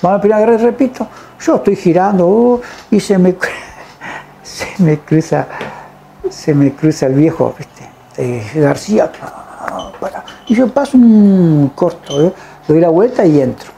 [0.00, 1.06] Vamos a la primera carrera, repito,
[1.40, 2.60] yo estoy girando uh,
[2.90, 3.36] y se me,
[4.42, 5.46] se me cruza,
[6.30, 7.74] se me cruza el viejo, ¿viste?
[8.16, 9.10] eh, García,
[10.00, 10.24] para.
[10.46, 12.32] Y yo paso un corto, ¿eh?
[12.66, 13.73] doy la vuelta y entro.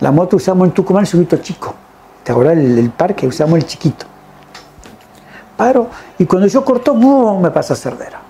[0.00, 1.74] La moto usamos en Tucumán el chico.
[2.22, 3.26] ¿Te acuerdas el, parque?
[3.26, 4.06] Usamos el chiquito.
[5.56, 5.88] Paro
[6.18, 7.40] y cuando yo corto, ¡bum!
[7.40, 8.20] me pasa Cerdera.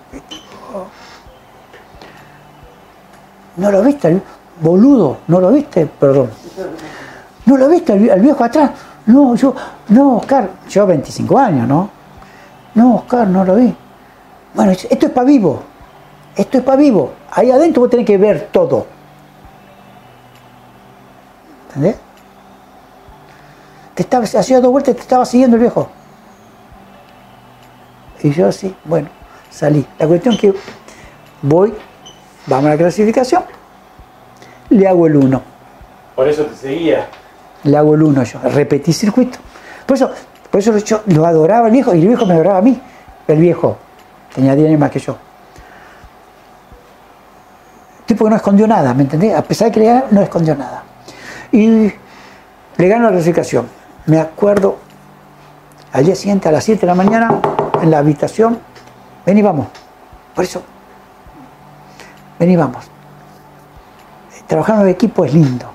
[3.57, 4.21] ¿No lo viste?
[4.61, 5.85] Boludo, ¿no lo viste?
[5.85, 6.29] Perdón.
[7.45, 8.71] ¿No lo viste el viejo atrás?
[9.05, 9.53] No, yo,
[9.89, 11.89] no, Oscar, yo 25 años, ¿no?
[12.75, 13.75] No, Oscar, no lo vi.
[14.53, 15.61] Bueno, esto es para vivo.
[16.35, 17.11] Esto es para vivo.
[17.31, 18.85] Ahí adentro vos tenés que ver todo.
[21.79, 22.01] ¿Entendés?
[23.95, 25.89] Te estaba, hacía dos vueltas y te estaba siguiendo el viejo.
[28.21, 29.07] Y yo así, bueno,
[29.49, 29.85] salí.
[29.97, 30.53] La cuestión es que
[31.41, 31.73] voy,
[32.47, 33.43] vamos a la clasificación,
[34.69, 35.41] le hago el 1.
[36.15, 37.07] Por eso te seguía.
[37.63, 39.39] Le hago el 1 yo, repetí circuito.
[39.85, 40.11] Por eso,
[40.51, 42.81] por eso yo lo adoraba el viejo y el viejo me adoraba a mí.
[43.25, 43.77] El viejo
[44.35, 45.15] tenía 10 años más que yo.
[48.05, 49.33] Tipo que no escondió nada, ¿me entendés?
[49.33, 50.83] A pesar de que le ganó, no escondió nada.
[51.51, 51.91] Y
[52.77, 53.67] le gano la clasificación.
[54.05, 54.77] Me acuerdo,
[55.91, 57.39] al día siguiente a las 7 de la mañana,
[57.81, 58.59] en la habitación,
[59.25, 59.67] ven y vamos.
[60.35, 60.61] Por eso,
[62.39, 62.85] ven y vamos.
[64.47, 65.65] Trabajar en equipo es lindo.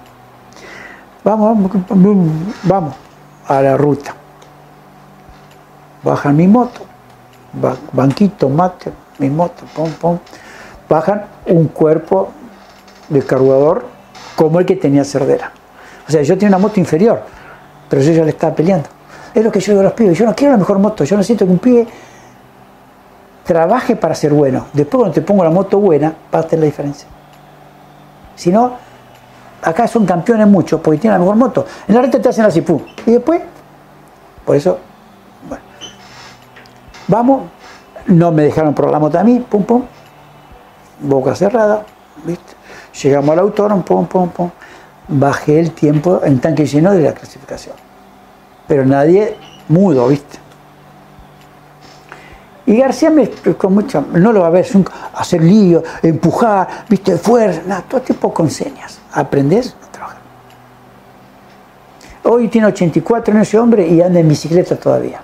[1.23, 1.57] Vamos,
[1.89, 2.27] vamos,
[2.65, 2.95] vamos
[3.47, 4.15] a la ruta.
[6.03, 6.81] Bajan mi moto,
[7.55, 10.19] ba- banquito, mate, mi moto, pum, pum.
[10.89, 12.31] Bajan un cuerpo
[13.09, 13.87] de cargador
[14.37, 15.53] como el que tenía Cerdera.
[16.07, 17.23] O sea, yo tenía una moto inferior,
[17.89, 18.89] pero yo ya le estaba peleando.
[19.35, 21.17] Es lo que yo digo a los pibes, yo no quiero la mejor moto, yo
[21.17, 21.87] necesito que un pibe
[23.45, 24.67] trabaje para ser bueno.
[24.73, 27.09] Después cuando te pongo la moto buena, vas a tener la diferencia.
[28.37, 28.73] Si no,
[29.63, 31.67] acá son campeones muchos porque tienen la mejor moto.
[31.89, 32.81] En la reta te hacen así, pum.
[33.07, 33.41] Y después,
[34.45, 34.79] por eso,
[35.49, 35.65] bueno.
[37.09, 37.43] Vamos,
[38.07, 39.83] no me dejaron por la moto a mí, pum, pum.
[41.01, 41.85] Boca cerrada,
[42.25, 42.55] ¿viste?
[43.03, 44.51] Llegamos al autódromo, pum, pum, pum.
[45.09, 47.77] Bajé el tiempo en tanque lleno de la clasificación.
[48.67, 49.37] Pero nadie
[49.69, 50.39] mudo, ¿viste?
[52.67, 57.19] Y García me explicó mucho, no lo va a ver, un- hacer lío, empujar, viste,
[57.19, 58.99] fuerza, nada, todo tipo con señas.
[59.13, 59.77] ¿Aprendés?
[59.83, 60.19] No trabajas.
[62.23, 65.21] Hoy tiene 84 años ese hombre y anda en bicicleta todavía.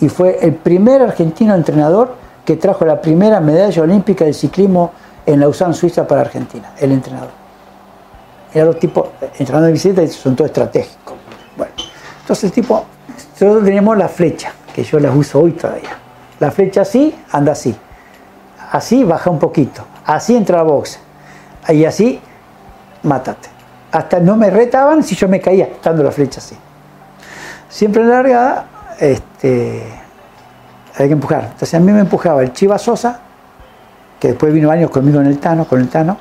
[0.00, 2.14] Y fue el primer argentino entrenador
[2.46, 4.92] que trajo la primera medalla olímpica de ciclismo
[5.26, 7.43] en Lausanne, Suiza, para Argentina, el entrenador.
[8.54, 11.14] Era los tipos, entrenando en bicicleta, y son todos estratégicos.
[11.56, 11.72] Bueno,
[12.20, 12.84] entonces el tipo,
[13.32, 15.98] nosotros tenemos la flecha, que yo las uso hoy todavía.
[16.38, 17.74] La flecha así, anda así.
[18.70, 19.84] Así, baja un poquito.
[20.04, 20.98] Así entra a boxe.
[21.68, 22.20] Y así,
[23.02, 23.48] mátate.
[23.90, 26.56] Hasta no me retaban si yo me caía, estando la flecha así.
[27.68, 28.66] Siempre en la largada,
[29.00, 29.82] este,
[30.96, 31.44] hay que empujar.
[31.44, 33.20] Entonces a mí me empujaba el Chiva Sosa,
[34.20, 36.16] que después vino años conmigo en el Tano, con el Tano.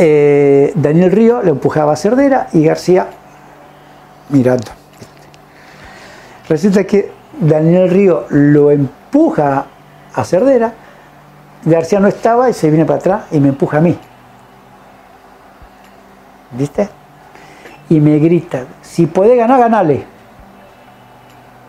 [0.00, 3.08] Eh, Daniel Río le empujaba a Cerdera y García
[4.28, 4.70] mirando.
[6.48, 9.66] Resulta que Daniel Río lo empuja
[10.14, 10.72] a Cerdera,
[11.64, 13.98] García no estaba y se viene para atrás y me empuja a mí.
[16.52, 16.88] ¿Viste?
[17.88, 20.04] Y me grita, si podés ganar, ganale.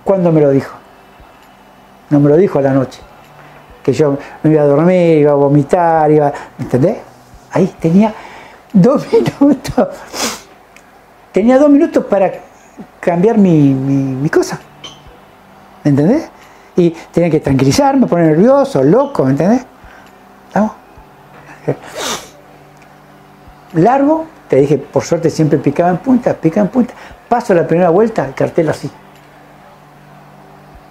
[0.04, 0.78] ¿Cuándo me lo dijo?
[2.12, 3.02] No me lo dijo a la noche.
[3.82, 6.32] Que yo me iba a dormir, iba a vomitar, iba.
[6.60, 7.09] ¿Me entendés?
[7.52, 8.14] Ahí tenía
[8.74, 9.06] dos
[9.40, 9.88] minutos.
[11.32, 12.32] Tenía dos minutos para
[13.00, 14.60] cambiar mi, mi- mi cosa.
[15.84, 16.30] ¿Me entendés?
[16.76, 19.66] Y tenía que tranquilizarme, poner nervioso, loco, ¿me entendés?
[20.48, 20.72] ¿Estamos?
[23.74, 26.94] Largo, te dije, por suerte siempre picaba en punta, pica en punta.
[27.28, 28.90] Paso la primera vuelta, el cartel así.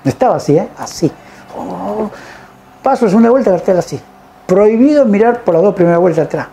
[0.05, 0.69] No estaba así, ¿eh?
[0.79, 1.11] Así.
[1.57, 2.09] Oh.
[2.83, 4.01] Paso la segunda vuelta, el cartel así.
[4.49, 6.47] Prohibido mirar por las dos primeras vueltas atrás.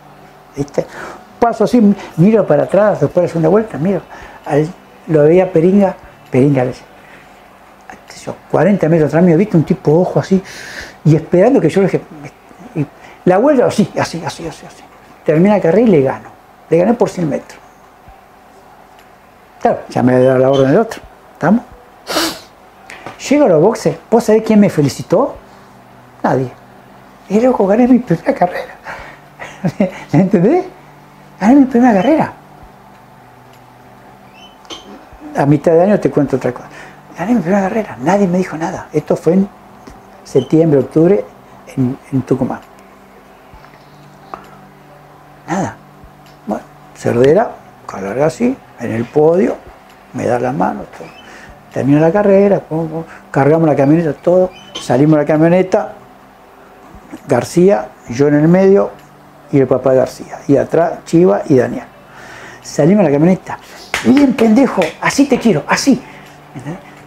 [0.53, 0.85] ¿Viste?
[1.39, 1.81] Paso así,
[2.17, 4.01] miro para atrás, después de la segunda vuelta, miro.
[5.07, 5.95] Lo veía Peringa,
[6.29, 6.85] Peringa le decía,
[8.05, 10.43] qué sé yo, 40 metros atrás mío, viste un tipo ojo así,
[11.05, 12.01] y esperando que yo le dije,
[13.23, 14.83] la vuelta así, así, así, así, así.
[15.23, 16.29] Termina la carrera y le gano.
[16.69, 17.59] Le gané por 100 metros.
[19.61, 21.01] Claro, ya me había dado la orden del otro.
[21.33, 21.63] ¿Estamos?
[23.29, 23.97] Llego a los boxes.
[24.11, 25.35] ¿Vos sabés quién me felicitó?
[26.21, 26.64] Nadie.
[27.29, 28.75] Y loco, gané mi primera carrera.
[30.13, 30.65] ¿Me entendés?
[31.39, 32.33] Gané mi primera carrera.
[35.35, 36.67] A mitad de año te cuento otra cosa.
[37.17, 37.97] Gané mi primera carrera.
[38.01, 38.87] Nadie me dijo nada.
[38.93, 39.49] Esto fue en
[40.23, 41.25] septiembre, octubre,
[41.75, 42.59] en, en Tucumán.
[45.47, 45.75] Nada.
[46.47, 46.63] Bueno,
[46.95, 47.51] Cerdera,
[47.85, 49.55] carga así, en el podio,
[50.13, 51.07] me da la mano, todo.
[51.73, 52.61] Terminó la carrera,
[53.31, 54.49] cargamos la camioneta, todo,
[54.81, 55.93] salimos la camioneta,
[57.27, 58.91] García, yo en el medio
[59.51, 60.39] y el papá de García.
[60.47, 61.85] Y atrás Chiva y Daniel.
[62.61, 63.59] Salimos de la camioneta.
[64.05, 66.01] Bien, pendejo, así te quiero, así.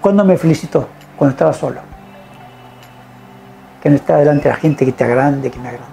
[0.00, 1.80] Cuando me felicitó, cuando estaba solo.
[3.82, 5.88] Que no estaba delante de la gente que te agrande, que me agrande.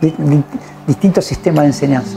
[0.00, 0.44] Di- di-
[0.86, 2.16] Distintos sistemas de enseñanza.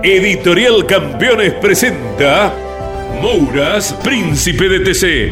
[0.04, 2.52] Editorial Campeones presenta
[3.22, 5.32] Mouras, Príncipe de TC.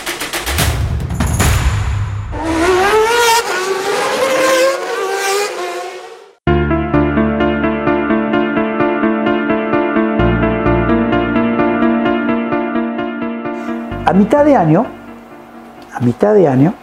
[14.11, 14.85] A mitad de año,
[15.93, 16.73] a mitad de año,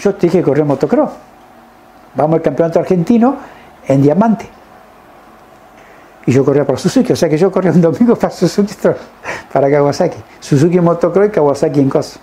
[0.00, 1.10] yo te dije corría motocross.
[2.14, 3.36] Vamos al campeonato argentino
[3.86, 4.48] en diamante.
[6.24, 8.72] Y yo corría por Suzuki, o sea que yo corría un domingo para Suzuki,
[9.52, 10.16] para Kawasaki.
[10.40, 12.18] Suzuki en motocross y Kawasaki en cos.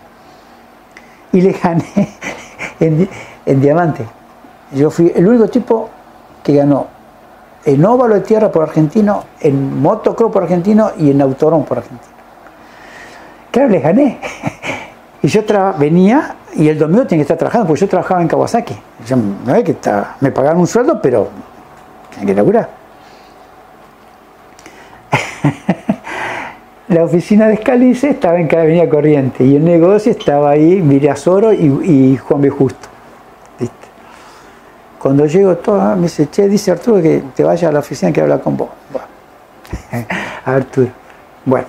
[1.31, 2.17] Y le gané
[3.45, 4.03] en diamante.
[4.71, 5.91] Yo fui el único tipo
[6.41, 6.87] que ganó
[7.63, 12.16] en óvalo de tierra por argentino, en motocross por argentino y en autorón por argentino.
[13.57, 14.19] Claro, les gané.
[15.23, 15.41] Y yo
[15.79, 18.75] venía y el domingo tenía que estar trabajando, porque yo trabajaba en Kawasaki.
[19.45, 21.27] No es que estaba- me pagaban un sueldo, pero
[22.11, 22.69] tenía que laburar.
[26.89, 31.51] La oficina de Scalice estaba en cada avenida Corriente y el negocio estaba ahí, Miriasoro
[31.51, 32.49] y, y Juan B.
[32.51, 32.87] Justo.
[34.99, 38.21] Cuando llego todo, me dice, che, dice Arturo que te vayas a la oficina que
[38.21, 38.69] habla con vos.
[40.45, 40.89] Arturo,
[41.43, 41.65] bueno,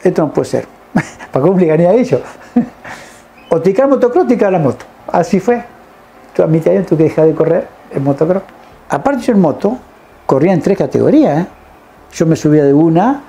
[0.00, 0.73] esto no puede ser.
[1.32, 2.20] ¿Para le gané a ellos?
[3.48, 4.84] o te motocross te cae la moto.
[5.10, 5.62] Así fue.
[6.34, 8.42] Tú a mitad de que dejar de correr el motocross.
[8.88, 9.78] Aparte yo en moto
[10.26, 11.42] corría en tres categorías.
[11.42, 11.46] ¿eh?
[12.12, 13.22] Yo me subía de una,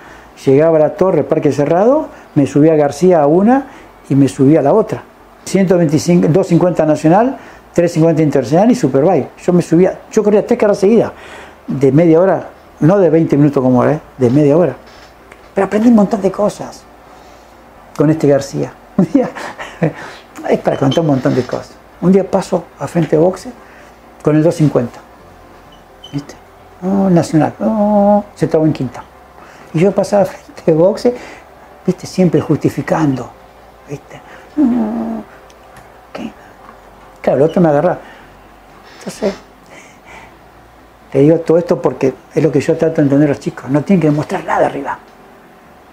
[0.46, 3.68] llegaba a la torre, parque cerrado, me subía a García a una
[4.10, 5.04] y me subía a la otra.
[5.46, 7.38] 125, 250 nacional,
[7.74, 9.38] 350 internacional y Superbike.
[9.38, 11.12] Yo me subía, yo corría tres carreras seguidas,
[11.68, 12.50] de media hora,
[12.80, 14.00] no de 20 minutos como ahora, ¿eh?
[14.18, 14.76] de media hora.
[15.54, 16.85] Pero aprendí un montón de cosas
[17.96, 18.74] con este García.
[18.98, 19.30] Un día
[20.50, 21.72] es para contar un montón de cosas.
[22.02, 23.52] Un día paso a frente de boxe
[24.22, 25.00] con el 250.
[26.14, 26.36] ¿Viste?
[26.82, 27.54] Nacional,
[28.36, 29.04] se estaba en quinta.
[29.74, 31.16] Y yo pasaba a frente de boxe,
[31.86, 32.06] ¿viste?
[32.06, 33.30] Siempre justificando.
[33.90, 34.22] ¿Viste?
[34.56, 35.24] No,
[36.14, 36.32] ¿qué?
[37.22, 38.00] Claro, el otro me agarraba.
[39.00, 39.34] Entonces,
[41.12, 43.70] te digo todo esto porque es lo que yo trato de entender a los chicos.
[43.70, 45.00] No tienen que demostrar nada arriba.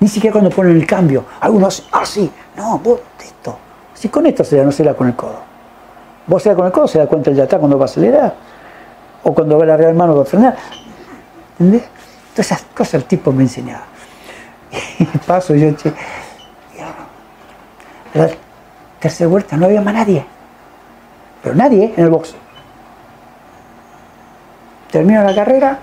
[0.02, 1.24] Ni siquiera cuando ponen el cambio.
[1.38, 3.56] Algunos, ah, sí, no, vos, esto.
[3.94, 5.38] Si con esto se da, no se da con el codo.
[6.26, 7.86] Vos se da con el codo, se da cuenta el de atrás cuando va a
[7.86, 8.34] acelerar.
[9.22, 10.56] O cuando va a la mano va a frenar.
[11.52, 11.84] ¿Entendés?
[12.32, 13.84] Todas esas cosas el tipo me enseñaba.
[14.98, 15.92] Y paso yo, che.
[18.14, 18.28] y La
[18.98, 20.26] tercera vuelta no había más nadie.
[21.44, 22.34] Pero nadie en el box.
[24.90, 25.78] Termino la carrera,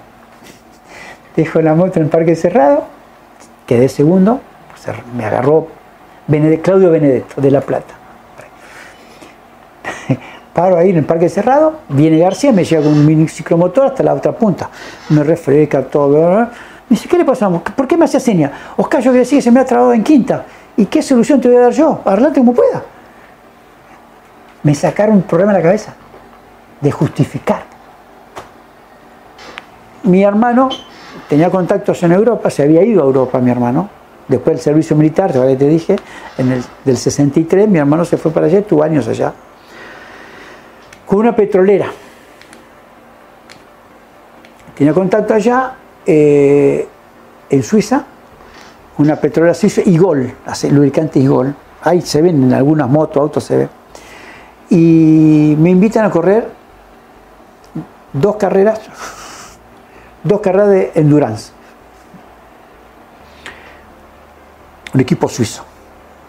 [1.37, 2.98] dejo la moto en el parque cerrado,
[3.69, 4.41] quedé segundo,
[4.75, 5.67] se- me agarró
[6.25, 7.93] Benedetto, Claudio Benedetto de La Plata.
[10.53, 14.01] Paro ahí en el parque cerrado, viene García, me lleva con un mini ciclomotor hasta
[14.01, 14.71] la otra punta.
[15.09, 16.39] Me refresca todo.
[16.39, 16.47] Me
[16.89, 17.47] dice, ¿qué le pasa?
[17.49, 18.51] ¿Por qué me hace seña?
[18.75, 20.45] Oscar, yo que decía que se me ha trabado en quinta.
[20.75, 22.01] ¿Y qué solución te voy a dar yo?
[22.05, 22.81] Arreglate como pueda.
[24.63, 25.93] Me sacaron un problema en la cabeza
[26.81, 27.61] de justificar.
[30.03, 30.69] Mi hermano
[31.29, 33.89] tenía contactos en Europa, se había ido a Europa mi hermano.
[34.27, 35.95] Después del servicio militar, ya te dije,
[36.37, 39.33] en el del 63, mi hermano se fue para allá, estuvo años allá,
[41.05, 41.87] con una petrolera.
[44.75, 45.73] Tenía contacto allá
[46.05, 46.87] eh,
[47.49, 48.05] en Suiza,
[48.99, 51.55] una petrolera suiza, Igol, hace lubricante Igol.
[51.81, 53.69] Ahí se ven en algunas motos, autos se ve.
[54.69, 56.47] Y me invitan a correr
[58.13, 58.79] dos carreras,
[60.23, 61.51] dos carreras de endurance.
[64.93, 65.63] Un equipo suizo.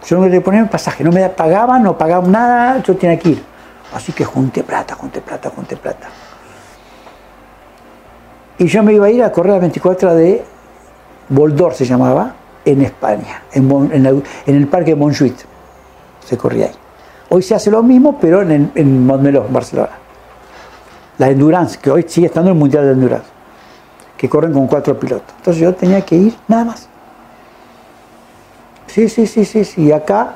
[0.06, 3.30] Yo no le ponía un pasaje, no me pagaban, no pagaban nada, yo tenía que
[3.30, 3.44] ir.
[3.94, 6.08] Así que junté plata, junté plata, junté plata.
[8.58, 10.44] Y yo me iba a ir a correr la 24 de
[11.28, 12.34] Boldor, se llamaba,
[12.64, 15.36] en España, en, en el, parque de Montjuïc.
[16.24, 16.74] Se corría ahí.
[17.30, 19.92] Hoy se hace lo mismo, pero en, en Montmeló, Barcelona.
[21.18, 23.29] La Endurance, que hoy sigue estando en el Mundial de Endurance,
[24.20, 25.34] que corren con cuatro pilotos.
[25.38, 26.86] Entonces yo tenía que ir nada más.
[28.86, 29.84] Sí, sí, sí, sí, sí.
[29.84, 30.34] Y acá,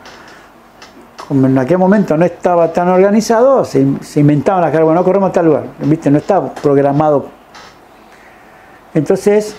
[1.28, 4.86] como en aquel momento no estaba tan organizado, se, inventaban las carreras.
[4.86, 5.64] Bueno, no corremos a tal lugar.
[5.80, 6.10] ¿Viste?
[6.10, 7.26] No estaba programado.
[8.94, 9.54] Entonces,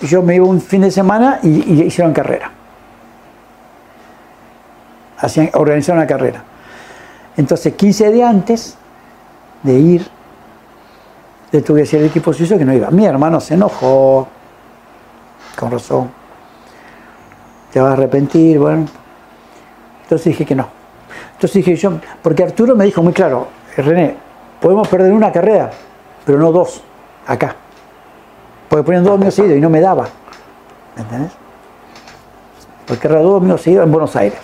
[0.00, 2.50] yo me iba un fin de semana y, y hicieron carrera.
[5.18, 6.42] Hacían, organizaron una carrera.
[7.36, 8.76] Entonces, 15 días antes
[9.62, 10.19] de ir,
[11.52, 12.90] le tuve que decir al equipo suizo que no iba.
[12.90, 14.28] Mi hermano se enojó,
[15.58, 16.10] con razón.
[17.72, 18.86] Te vas a arrepentir, bueno.
[20.02, 20.68] Entonces dije que no.
[21.34, 21.92] Entonces dije yo,
[22.22, 24.16] porque Arturo me dijo muy claro, René,
[24.60, 25.70] podemos perder una carrera,
[26.24, 26.82] pero no dos,
[27.26, 27.54] acá.
[28.68, 30.08] Porque ponían dos domingos seguidos y no me daba.
[30.96, 31.32] ¿Me entendés?
[32.86, 34.38] Porque era dos domingos seguidos en Buenos Aires.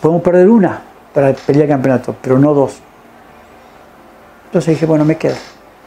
[0.00, 0.82] Podemos perder una
[1.14, 2.80] para pelear el campeonato, pero no dos.
[4.54, 5.34] Entonces dije, bueno, me quedo.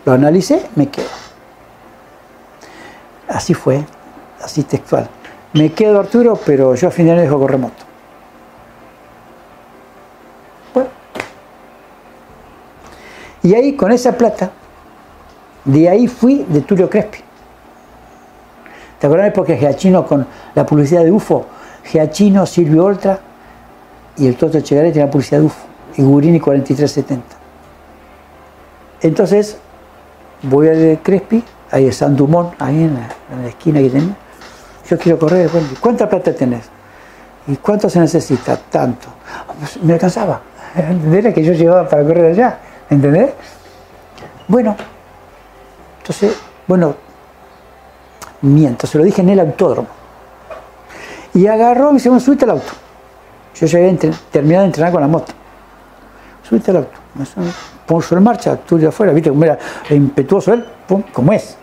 [0.03, 1.07] Lo analicé, me quedo.
[3.29, 3.85] Así fue,
[4.43, 5.07] así textual.
[5.53, 7.85] Me quedo Arturo, pero yo a fin de año dejo correr moto.
[10.73, 10.89] Bueno.
[13.41, 14.51] Y ahí con esa plata,
[15.63, 17.19] de ahí fui de Tulio Crespi.
[18.99, 21.45] ¿Te acuerdas porque Giachino con la publicidad de UFO?
[21.85, 23.17] Giachino, Silvio Oltra
[24.17, 25.65] y el Toto Chegaray tenía publicidad de UFO.
[25.95, 27.36] Y Gurini 4370.
[29.01, 29.57] Entonces,
[30.43, 34.15] voy a de Crespi, ahí es San Dumont, ahí en la, esquina que tenía.
[34.89, 36.69] Yo quiero correr, bueno, ¿cuánta plata tenés?
[37.47, 38.57] ¿Y cuánto se necesita?
[38.57, 39.07] Tanto.
[39.59, 40.41] Pues, me alcanzaba.
[41.11, 43.31] Era que yo llevaba para correr allá, ¿entendés?
[44.47, 44.75] Bueno,
[45.99, 46.95] entonces, bueno,
[48.41, 49.89] miento, se lo dije en el autódromo.
[51.33, 52.71] Y agarró y me dice, bueno, subite al auto.
[53.55, 53.97] Yo ya había
[54.31, 55.33] terminado de entrenar con la moto.
[56.43, 57.06] Subite al auto.
[57.85, 59.57] Puso en marcha, tú de afuera, viste cómo era
[59.89, 61.57] impetuoso él, pum, como es.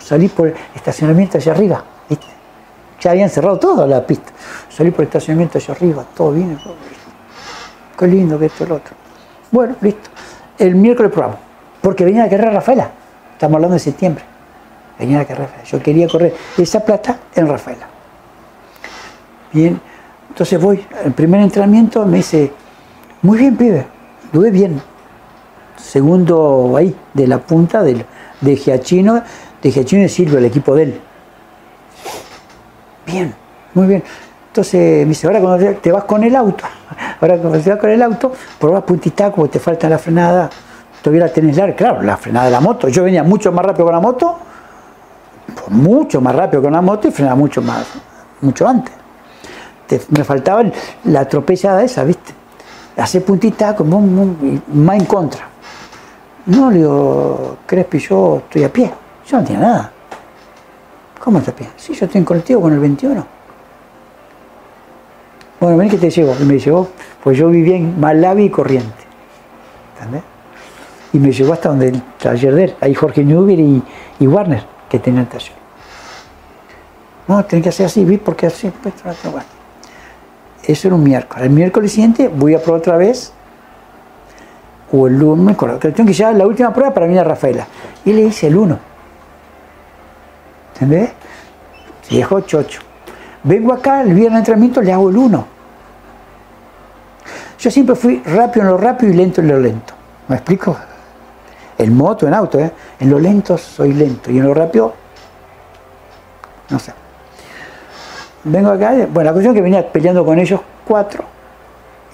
[0.00, 1.84] Salí por el estacionamiento allá arriba.
[3.00, 4.30] Ya habían cerrado toda la pista.
[4.68, 6.58] Salí por el estacionamiento allá arriba, todo bien.
[7.98, 8.94] Qué lindo que esto lo otro.
[9.50, 10.10] Bueno, listo.
[10.58, 11.38] El miércoles probamos.
[11.80, 12.90] Porque venía la carrera Rafaela.
[13.32, 14.24] Estamos hablando de septiembre.
[14.98, 15.64] Venía la carrera Rafaela.
[15.64, 17.86] Yo quería correr esa plata en Rafaela.
[19.52, 19.80] Bien.
[20.28, 22.52] Entonces voy, el primer entrenamiento me dice,
[23.22, 23.86] muy bien, pibe,
[24.26, 24.80] anduve bien.
[25.76, 28.04] Segundo ahí, de la punta del,
[28.40, 29.22] de Giachino,
[29.62, 31.00] de Giachino y Silvio, el equipo de él.
[33.06, 33.34] Bien,
[33.74, 34.02] muy bien.
[34.48, 36.64] Entonces me dice, ahora cuando te vas con el auto,
[37.20, 40.50] ahora cuando te vas con el auto, probás puntita, como te falta la frenada,
[41.02, 42.88] todavía la tenés larga, claro, la frenada de la moto.
[42.88, 44.38] Yo venía mucho más rápido con la moto,
[45.68, 47.86] mucho más rápido con la moto y frenaba mucho más,
[48.40, 48.92] mucho antes.
[49.86, 50.64] Te- me faltaba
[51.04, 52.34] la atropellada esa, ¿viste?
[53.00, 55.48] Hacer puntita como más en contra.
[56.46, 58.92] No, le digo, Crespi, yo estoy a pie.
[59.26, 59.92] Yo no tenía nada.
[61.18, 61.68] ¿Cómo estás a pie?
[61.76, 63.26] Sí, yo estoy en colectivo con el 21.
[65.60, 66.34] Bueno, ven que te llevo.
[66.40, 66.88] Y me llevó,
[67.22, 69.04] pues yo vivía en Malawi y Corriente.
[69.94, 70.22] ¿Entendés?
[71.12, 72.76] Y me llevó hasta donde el taller de él.
[72.80, 73.82] Ahí Jorge Newber y,
[74.18, 75.52] y Warner, que tenían el taller.
[77.28, 78.16] No, tenés que hacer así, ¿vi?
[78.16, 78.94] Porque así, pues,
[79.24, 79.59] bueno.
[80.70, 81.46] Eso era un miércoles.
[81.46, 83.32] El miércoles siguiente voy a probar otra vez.
[84.92, 85.80] O el lunes, no me acuerdo.
[85.80, 87.66] que llevar la última prueba para venir a Rafaela.
[88.04, 88.78] Y le hice el 1.
[90.74, 91.10] ¿Entendés?
[92.08, 92.82] Viejo chocho.
[93.42, 95.46] Vengo acá, el viernes de entrenamiento le hago el 1.
[97.58, 99.92] Yo siempre fui rápido en lo rápido y lento en lo lento.
[100.28, 100.76] ¿Me explico?
[101.78, 102.70] En moto, en auto, ¿eh?
[103.00, 104.94] En lo lento soy lento y en lo rápido,
[106.68, 106.99] no sé.
[108.44, 111.24] Vengo acá, bueno, la cuestión es que venía peleando con ellos cuatro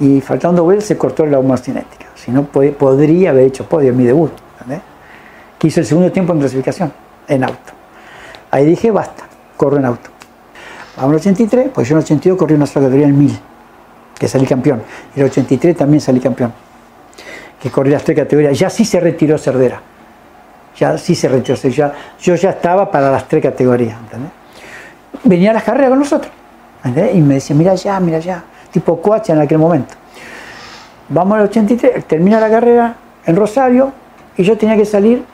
[0.01, 2.07] y faltando vueltas se cortó la homocinética.
[2.17, 4.33] Si no, pod- podría haber hecho podio en mi debut.
[4.55, 4.81] ¿entendés?
[5.59, 6.93] Que hice el segundo tiempo en clasificación,
[7.29, 7.73] en auto.
[8.51, 9.25] Ahí dije, basta,
[9.57, 10.11] corro en auto.
[10.97, 13.39] Vamos al 83, pues yo en el 82 corrí una sola categoría en 1000,
[14.19, 14.83] que salí campeón.
[15.15, 16.53] Y en el 83 también salí campeón,
[17.63, 18.59] que corrí las tres categorías.
[18.59, 19.81] Ya sí se retiró Cerdera.
[20.79, 21.57] Ya sí se retiró.
[21.63, 23.97] o ya, yo ya estaba para las tres categorías.
[24.01, 24.31] ¿entendés?
[25.25, 26.33] Venía a las carreras con nosotros.
[26.85, 27.15] ¿entendés?
[27.15, 28.43] Y me decía, mira allá, mira allá.
[28.71, 29.95] Tipo coacha en aquel momento.
[31.09, 33.93] Vamos al 83, termina la carrera en Rosario
[34.37, 35.25] y yo tenía que salir,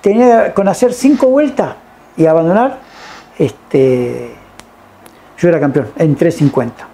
[0.00, 1.74] tenía con hacer cinco vueltas
[2.16, 2.78] y abandonar,
[3.36, 4.32] este,
[5.38, 6.86] yo era campeón en 350.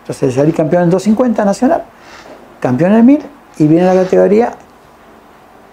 [0.00, 1.84] Entonces salí campeón en 250 nacional,
[2.60, 3.22] campeón en 1000
[3.58, 4.52] y viene la categoría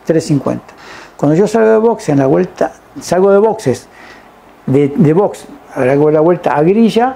[0.05, 0.63] 350.
[1.17, 2.71] Cuando yo salgo de boxe en la vuelta,
[3.01, 3.87] salgo de boxes,
[4.65, 5.45] de, de box,
[5.75, 7.15] hago la vuelta a grilla,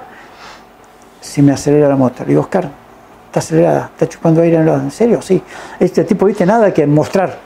[1.21, 2.23] se me acelera la moto.
[2.23, 2.69] Le digo, Oscar,
[3.27, 4.81] está acelerada, está chupando aire en los.
[4.81, 5.21] ¿En serio?
[5.21, 5.41] Sí.
[5.79, 7.37] Este tipo, viste, nada que mostrar.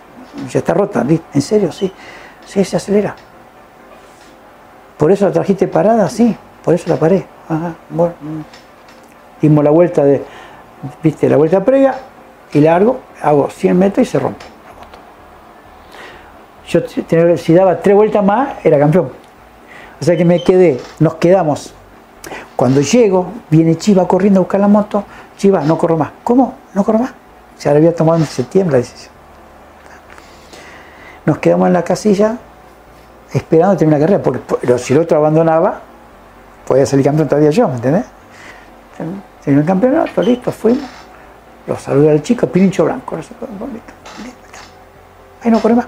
[0.49, 1.05] Ya está rota.
[1.33, 1.71] ¿En serio?
[1.71, 1.91] Sí.
[2.45, 3.15] Sí, se acelera.
[4.97, 6.07] ¿Por eso la trajiste parada?
[6.09, 6.35] Sí.
[6.63, 7.25] Por eso la paré.
[7.89, 8.13] Bueno.
[9.41, 10.23] Dimos la vuelta de.
[11.01, 11.95] Viste, la vuelta previa
[12.53, 14.97] y largo, hago 100 metros y se rompe la moto.
[16.67, 16.81] Yo,
[17.37, 19.20] si daba tres vueltas más, era campeón.
[20.01, 21.73] O sea que me quedé, nos quedamos
[22.55, 25.03] cuando llego, viene Chiva corriendo a buscar la moto.
[25.37, 26.11] Chiva, no corro más.
[26.23, 26.55] ¿Cómo?
[26.73, 27.11] ¿No corro más?
[27.57, 29.13] Se la había tomado en septiembre la decisión.
[31.25, 32.37] Nos quedamos en la casilla
[33.31, 35.81] esperando terminar la carrera, porque si el otro abandonaba,
[36.67, 38.05] podía salir campeón todavía yo, ¿me entendés?
[39.45, 40.89] El campeonato, listo, fuimos.
[41.67, 43.17] Los saludé al chico, Pirincho Blanco.
[45.43, 45.85] Ahí no corre más.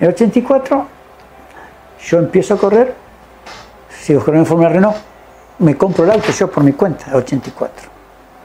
[0.00, 0.86] En el 84,
[2.00, 3.08] yo empiezo a correr
[4.08, 4.96] sigo corriendo en Fórmula Renault,
[5.58, 7.90] me compro el auto yo por mi cuenta, el 84.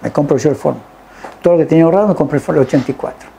[0.01, 0.83] Me compro yo el Fórmula.
[1.41, 3.29] Todo lo que tenía ahorrado me compré el Fórmula 84.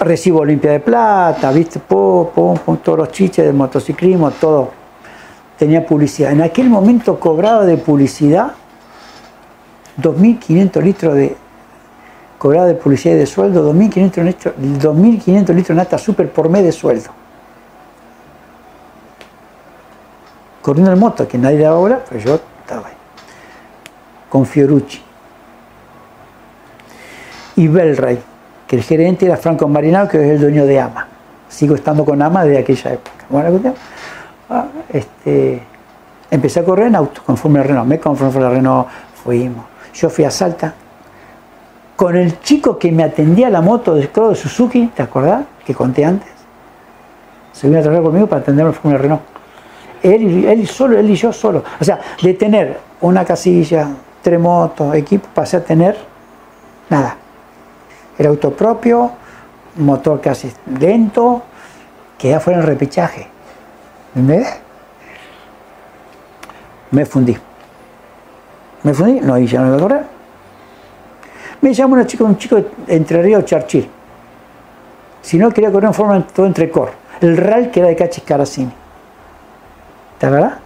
[0.00, 4.70] Recibo Olimpia de Plata, viste, todos los chiches del motociclismo, todo.
[5.58, 6.32] Tenía publicidad.
[6.32, 8.52] En aquel momento cobraba de publicidad
[10.00, 11.36] 2.500 litros de
[12.38, 16.64] cobraba de publicidad y de sueldo, 2.500 litros, 2.500 litros de nata super por mes
[16.64, 17.10] de sueldo.
[20.66, 22.94] Corriendo en moto, que nadie daba bola, pero yo estaba ahí.
[24.28, 25.00] Con Fiorucci.
[27.54, 28.18] Y Belray,
[28.66, 31.06] que el gerente era Franco Marinaro, que es el dueño de AMA.
[31.48, 33.26] Sigo estando con AMA desde aquella época.
[33.28, 33.74] Bueno,
[34.50, 35.62] ah, este,
[36.32, 37.86] empecé a correr en auto, con Fórmula Renault.
[37.86, 38.88] Me con Fórmula Renault,
[39.22, 39.66] fuimos.
[39.94, 40.74] Yo fui a Salta
[41.94, 45.44] con el chico que me atendía la moto de creo, de Suzuki, ¿te acordás?
[45.64, 46.28] Que conté antes.
[47.52, 49.35] Se vino a trabajar conmigo para atenderme en Fórmula Renault
[50.06, 51.62] él, solo, él y yo solo.
[51.80, 53.88] O sea, de tener una casilla,
[54.22, 55.96] tres motos, equipo, pasé a tener
[56.88, 57.16] nada.
[58.18, 59.10] El auto propio,
[59.76, 61.42] motor casi lento,
[62.18, 63.26] que ya fuera el repechaje.
[64.14, 64.60] ¿Entendés?
[66.90, 67.36] Me fundí.
[68.82, 70.04] Me fundí, no, y ya no iba a correr.
[71.60, 73.90] Me llama una chica, un chico de Entre Ríos Charchil.
[75.22, 76.92] Si no, quería correr en forma todo entre cor.
[77.20, 78.72] El RAL que era de Cachis Caracini.
[80.18, 80.58] ¿Te verdad?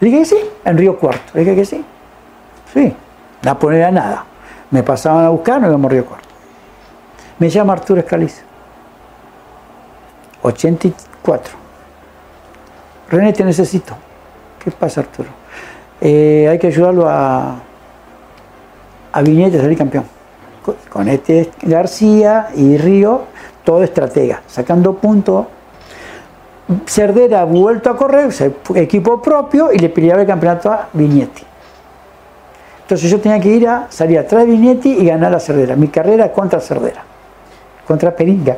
[0.00, 1.38] Le dije que sí, en Río Cuarto.
[1.38, 1.84] Dije que sí.
[2.72, 2.94] Sí,
[3.42, 4.24] la ponía nada.
[4.70, 6.28] Me pasaban a buscar, no íbamos a Río Cuarto.
[7.38, 8.42] Me llama Arturo Escaliz.
[10.42, 11.54] 84.
[13.10, 13.94] René, te necesito.
[14.64, 15.28] ¿qué pasa Arturo?
[16.00, 17.56] Eh, hay que ayudarlo a,
[19.12, 20.04] a Viñete a salir campeón.
[20.88, 23.24] Con este García y Río,
[23.64, 25.46] todo estratega, sacando puntos.
[26.86, 31.42] Cerdera ha vuelto a correr, se- equipo propio, y le peleaba el campeonato a Vignetti.
[32.82, 35.74] Entonces yo tenía que ir a salir atrás de Vignetti y ganar a Cerdera.
[35.76, 37.02] Mi carrera contra Cerdera,
[37.86, 38.56] contra Peringa.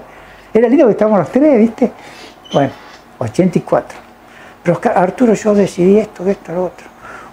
[0.53, 1.93] Era lindo que estábamos los tres, ¿viste?
[2.53, 2.73] Bueno,
[3.19, 3.99] 84.
[4.63, 6.87] Pero Arturo, yo decidí esto, esto, lo otro.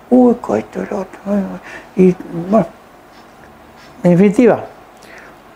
[0.09, 1.19] Uy, esto, lo otro.
[1.95, 2.15] Y
[2.49, 2.67] bueno,
[4.03, 4.63] en definitiva,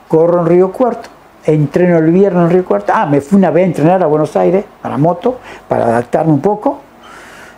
[0.07, 1.09] corro en Río Cuarto,
[1.47, 2.91] entreno el viernes en Río Cuarto.
[2.93, 6.33] Ah, me fui una vez a entrenar a Buenos Aires, a la moto, para adaptarme
[6.33, 6.81] un poco.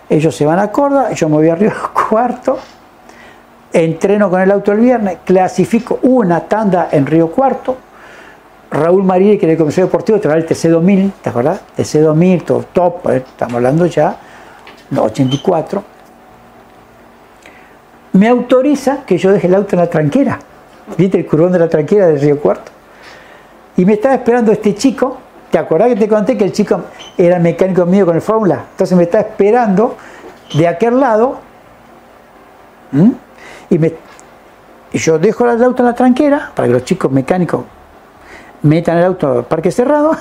[0.07, 1.71] Ellos se van a Córdoba, yo me voy a Río
[2.09, 2.59] Cuarto,
[3.73, 7.77] entreno con el auto el viernes, clasifico una tanda en Río Cuarto.
[8.71, 11.61] Raúl María, que era el comisario deportivo, trae el TC2000, ¿te acordás?
[11.75, 14.15] TC2000, todo top, eh, estamos hablando ya,
[14.91, 15.83] no, 84.
[18.13, 20.39] Me autoriza que yo deje el auto en la tranquera.
[20.97, 22.71] ¿Viste el curvón de la tranquera del Río Cuarto?
[23.80, 25.17] Y me estaba esperando este chico.
[25.49, 26.82] ¿Te acordás que te conté que el chico
[27.17, 28.65] era mecánico mío con el Fórmula?
[28.71, 29.95] Entonces me estaba esperando
[30.53, 31.39] de aquel lado.
[33.69, 33.93] Y, me,
[34.91, 37.61] yo dejo el auto en la tranquera para que los chicos mecánicos
[38.63, 40.11] metan el auto al parque cerrado.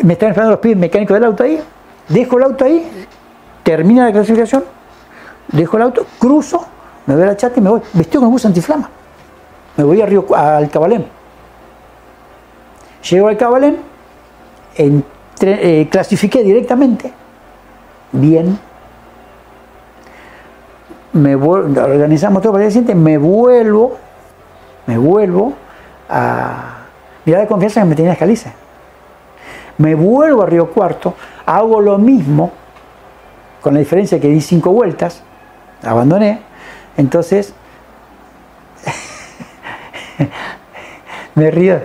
[0.00, 1.60] me están esperando los pibes mecánicos del auto ahí.
[2.08, 2.88] Dejo el auto ahí,
[3.64, 4.62] termina la clasificación,
[5.48, 6.64] dejo el auto, cruzo,
[7.06, 8.88] me voy a la chata y me voy, vestido con bus antiflama.
[9.78, 11.06] Me voy a al Cabalén.
[13.08, 13.78] Llego al Cabalén,
[14.76, 17.12] eh, clasifiqué directamente,
[18.10, 18.58] bien.
[21.12, 23.96] Me organizamos todo para el día siguiente, me vuelvo,
[24.86, 25.54] me vuelvo
[26.10, 26.78] a.
[27.24, 28.52] Mirá de confianza que me tenía Escalice.
[29.78, 31.14] Me vuelvo a Río Cuarto,
[31.46, 32.50] hago lo mismo,
[33.60, 35.22] con la diferencia que di cinco vueltas,
[35.84, 36.40] abandoné.
[36.96, 37.54] Entonces,
[41.34, 41.80] me río,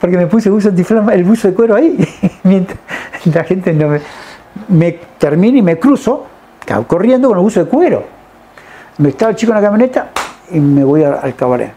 [0.00, 1.96] porque me puse buzo el buzo de cuero ahí,
[2.42, 2.78] mientras
[3.24, 4.00] la gente no me,
[4.68, 6.26] me termina y me cruzo,
[6.86, 8.04] corriendo con el buzo de cuero.
[8.98, 10.10] Me estaba el chico en la camioneta
[10.50, 11.72] y me voy al cabaret.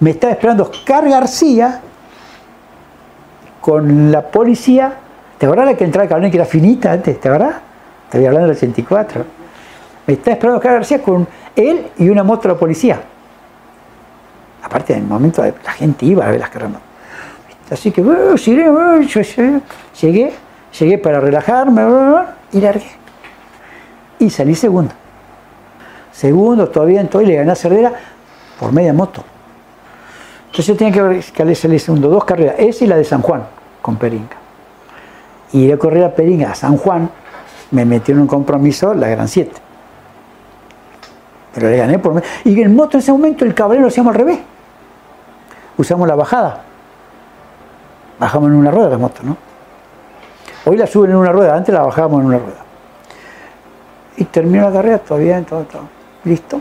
[0.00, 1.80] Me estaba esperando Oscar García
[3.60, 4.92] con la policía.
[5.38, 7.20] ¿Te acuerdas la que entraba al cabaret que era finita antes?
[7.20, 7.56] ¿Te acuerdas?
[8.10, 9.24] Te voy hablando del 84.
[10.06, 13.00] Me estaba esperando Oscar García con él y una moto de la policía.
[14.62, 16.80] Aparte, en el momento de- la gente iba a ver las carreras.
[17.70, 19.20] Así que, "Uh, llegué, uh", yo
[20.00, 20.32] llegué,
[20.78, 22.20] llegué, para relajarme uh,
[22.52, 22.90] y largué.
[24.18, 24.92] Y salí segundo.
[26.12, 27.92] Segundo, todavía en todo, y le gané a Cerdera
[28.58, 29.22] por media moto.
[30.46, 33.44] Entonces yo tenía que que salir segundo, dos carreras, esa y la de San Juan,
[33.82, 34.36] con Peringa.
[35.52, 37.10] Y de correr a Peringa a San Juan,
[37.70, 39.52] me metieron en un compromiso la Gran 7.
[42.44, 44.38] Y en moto en ese momento el cabalero lo hacíamos al revés.
[45.76, 46.62] Usamos la bajada.
[48.18, 49.36] Bajamos en una rueda la moto, ¿no?
[50.64, 52.58] Hoy la suben en una rueda, antes la bajábamos en una rueda.
[54.16, 55.82] Y terminó la carrera, todavía todo, todo.
[56.24, 56.60] Listo.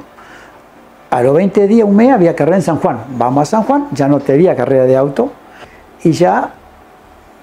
[1.10, 3.00] A los 20 días, un mes, había carrera en San Juan.
[3.18, 5.32] Vamos a San Juan, ya no tenía carrera de auto.
[6.04, 6.52] Y ya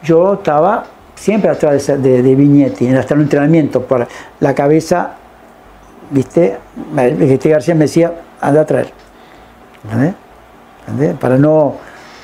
[0.03, 0.85] yo estaba
[1.15, 4.07] siempre atrás de, de, de Vignetti, hasta el entrenamiento, por
[4.41, 5.15] la cabeza,
[6.11, 6.59] ¿viste?
[7.21, 8.93] Este García me decía, anda a traer.
[9.85, 10.15] ¿Entendés?
[10.87, 11.17] ¿Entendés?
[11.19, 11.75] Para no,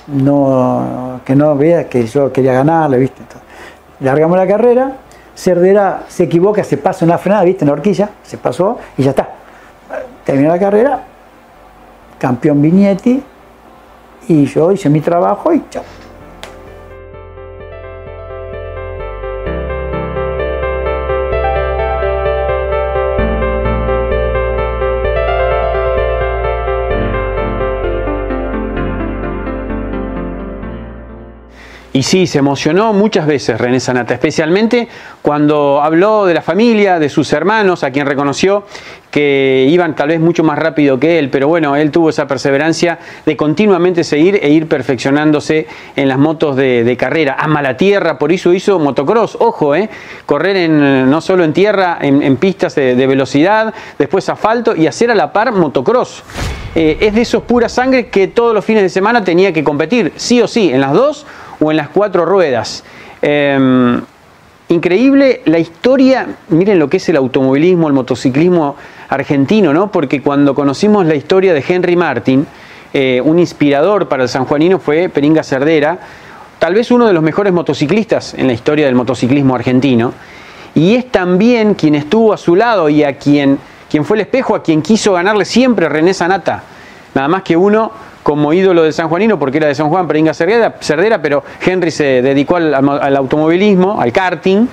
[0.06, 3.22] no, que no vea que yo quería ganarle, ¿viste?
[4.00, 4.92] Largamos la carrera,
[5.34, 7.64] Cerdera se equivoca, se pasa una frenada, ¿viste?
[7.64, 9.28] En la horquilla, se pasó y ya está.
[10.24, 11.02] Terminó la carrera,
[12.18, 13.22] campeón Vignetti,
[14.28, 15.82] y yo hice mi trabajo y chao.
[31.92, 34.86] Y sí, se emocionó muchas veces René Sanata, especialmente
[35.22, 38.64] cuando habló de la familia, de sus hermanos, a quien reconoció
[39.10, 43.00] que iban tal vez mucho más rápido que él, pero bueno, él tuvo esa perseverancia
[43.26, 45.66] de continuamente seguir e ir perfeccionándose
[45.96, 47.36] en las motos de, carrera.
[47.40, 49.90] Ama la tierra, por eso hizo motocross, ojo, eh,
[50.26, 55.10] correr en, no solo en tierra, en, pistas de, de velocidad, después asfalto y hacer
[55.10, 56.22] a la par motocross.
[56.76, 60.12] Eh, es de esos pura sangre que todos los fines de semana tenía que competir,
[60.14, 61.26] sí o sí, en las dos
[61.60, 62.84] o en las cuatro ruedas.
[63.22, 64.00] Eh,
[64.68, 68.76] increíble la historia, miren lo que es el automovilismo, el motociclismo
[69.08, 69.90] argentino, ¿no?
[69.90, 72.46] Porque cuando conocimos la historia de Henry Martin,
[72.92, 75.98] eh, un inspirador para el sanjuanino fue Peringa Cerdera,
[76.58, 80.12] tal vez uno de los mejores motociclistas en la historia del motociclismo argentino.
[80.72, 83.58] y es también quien estuvo a su lado y a quien,
[83.90, 86.62] quien fue el espejo, a quien quiso ganarle siempre René Sanata.
[87.12, 87.90] Nada más que uno
[88.22, 91.90] como ídolo de San Juanino, porque era de San Juan, Peringa Cerdera, Cerdera pero Henry
[91.90, 94.66] se dedicó al, automovilismo, al karting,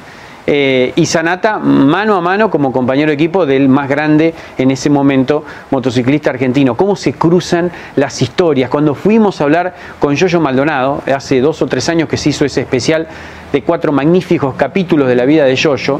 [0.49, 4.89] eh, y Sanata mano a mano como compañero de equipo del más grande en ese
[4.89, 6.75] momento motociclista argentino.
[6.75, 8.69] ¿Cómo se cruzan las historias?
[8.69, 12.45] Cuando fuimos a hablar con Yoyo Maldonado, hace dos o tres años que se hizo
[12.45, 13.07] ese especial
[13.51, 15.99] de cuatro magníficos capítulos de la vida de Yoyo,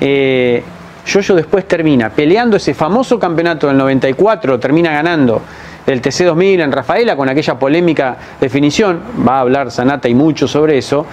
[0.00, 0.62] eh,
[1.04, 5.42] Yoyo después termina peleando ese famoso campeonato del 94, termina ganando
[5.86, 10.78] el TC2000 en Rafaela con aquella polémica definición, va a hablar Sanata y mucho sobre
[10.78, 11.06] eso.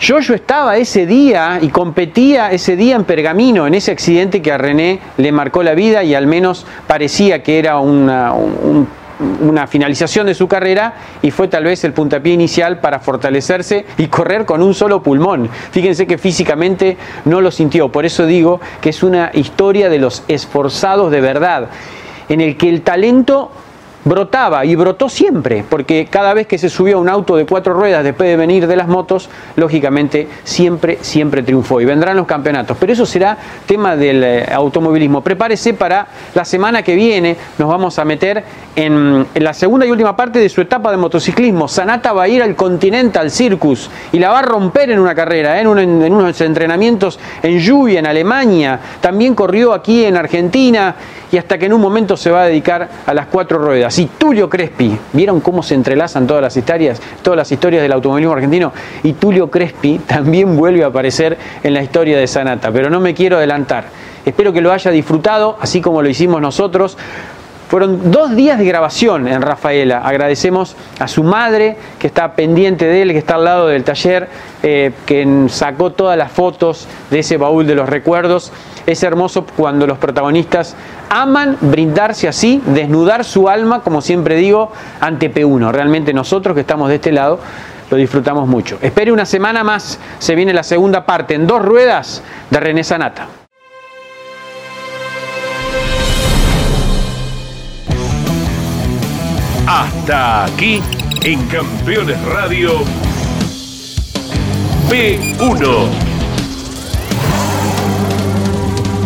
[0.00, 4.58] Yoyo estaba ese día y competía ese día en Pergamino, en ese accidente que a
[4.58, 8.88] René le marcó la vida y al menos parecía que era una, un-
[9.40, 14.08] una finalización de su carrera y fue tal vez el puntapié inicial para fortalecerse y
[14.08, 15.48] correr con un solo pulmón.
[15.70, 16.96] Fíjense que físicamente
[17.26, 21.68] no lo sintió, por eso digo que es una historia de los esforzados de verdad,
[22.28, 23.52] en el que el talento
[24.04, 27.72] brotaba y brotó siempre, porque cada vez que se subió a un auto de cuatro
[27.74, 32.76] ruedas después de venir de las motos, lógicamente siempre, siempre triunfó y vendrán los campeonatos.
[32.80, 33.36] Pero eso será
[33.66, 35.20] tema del eh, automovilismo.
[35.20, 38.44] Prepárese para la semana que viene, nos vamos a meter
[38.74, 41.68] en, la segunda y última parte de su etapa de motociclismo.
[41.68, 45.58] Sanata va a ir al Continental Circus y la va a romper en una carrera,
[45.58, 45.60] ¿eh?
[45.60, 50.94] en, un- en unos entrenamientos en lluvia en Alemania, también corrió aquí en Argentina
[51.30, 53.91] y hasta que en un momento se va a dedicar a las cuatro ruedas.
[53.98, 58.32] Y Tulio Crespi, ¿vieron cómo se entrelazan todas las historias, todas las historias del automovilismo
[58.34, 58.72] argentino?
[59.02, 63.12] Y Tulio Crespi también vuelve a aparecer en la historia de Sanata, pero no me
[63.14, 63.84] quiero adelantar.
[64.24, 66.96] Espero que lo haya disfrutado, así como lo hicimos nosotros.
[67.72, 70.00] Fueron dos días de grabación en Rafaela.
[70.00, 74.28] Agradecemos a su madre, que está pendiente de él, que está al lado del taller,
[74.62, 78.52] eh, que sacó todas las fotos de ese baúl de los recuerdos.
[78.84, 80.76] Es hermoso cuando los protagonistas
[81.08, 84.70] aman brindarse así, desnudar su alma, como siempre digo,
[85.00, 85.72] ante P1.
[85.72, 87.40] Realmente nosotros que estamos de este lado
[87.90, 88.76] lo disfrutamos mucho.
[88.82, 93.28] Espere una semana más, se viene la segunda parte en dos ruedas de René Sanata.
[99.74, 100.82] Hasta aquí
[101.22, 102.84] en Campeones Radio
[104.90, 105.88] P1.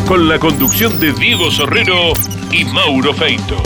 [0.09, 2.13] Con la conducción de Diego Sorrero
[2.51, 3.63] y Mauro Feito.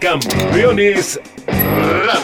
[0.00, 2.18] Campeones Radio.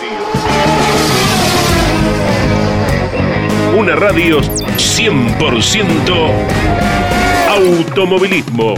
[3.79, 6.33] Una radio 100%
[7.49, 8.75] automovilismo.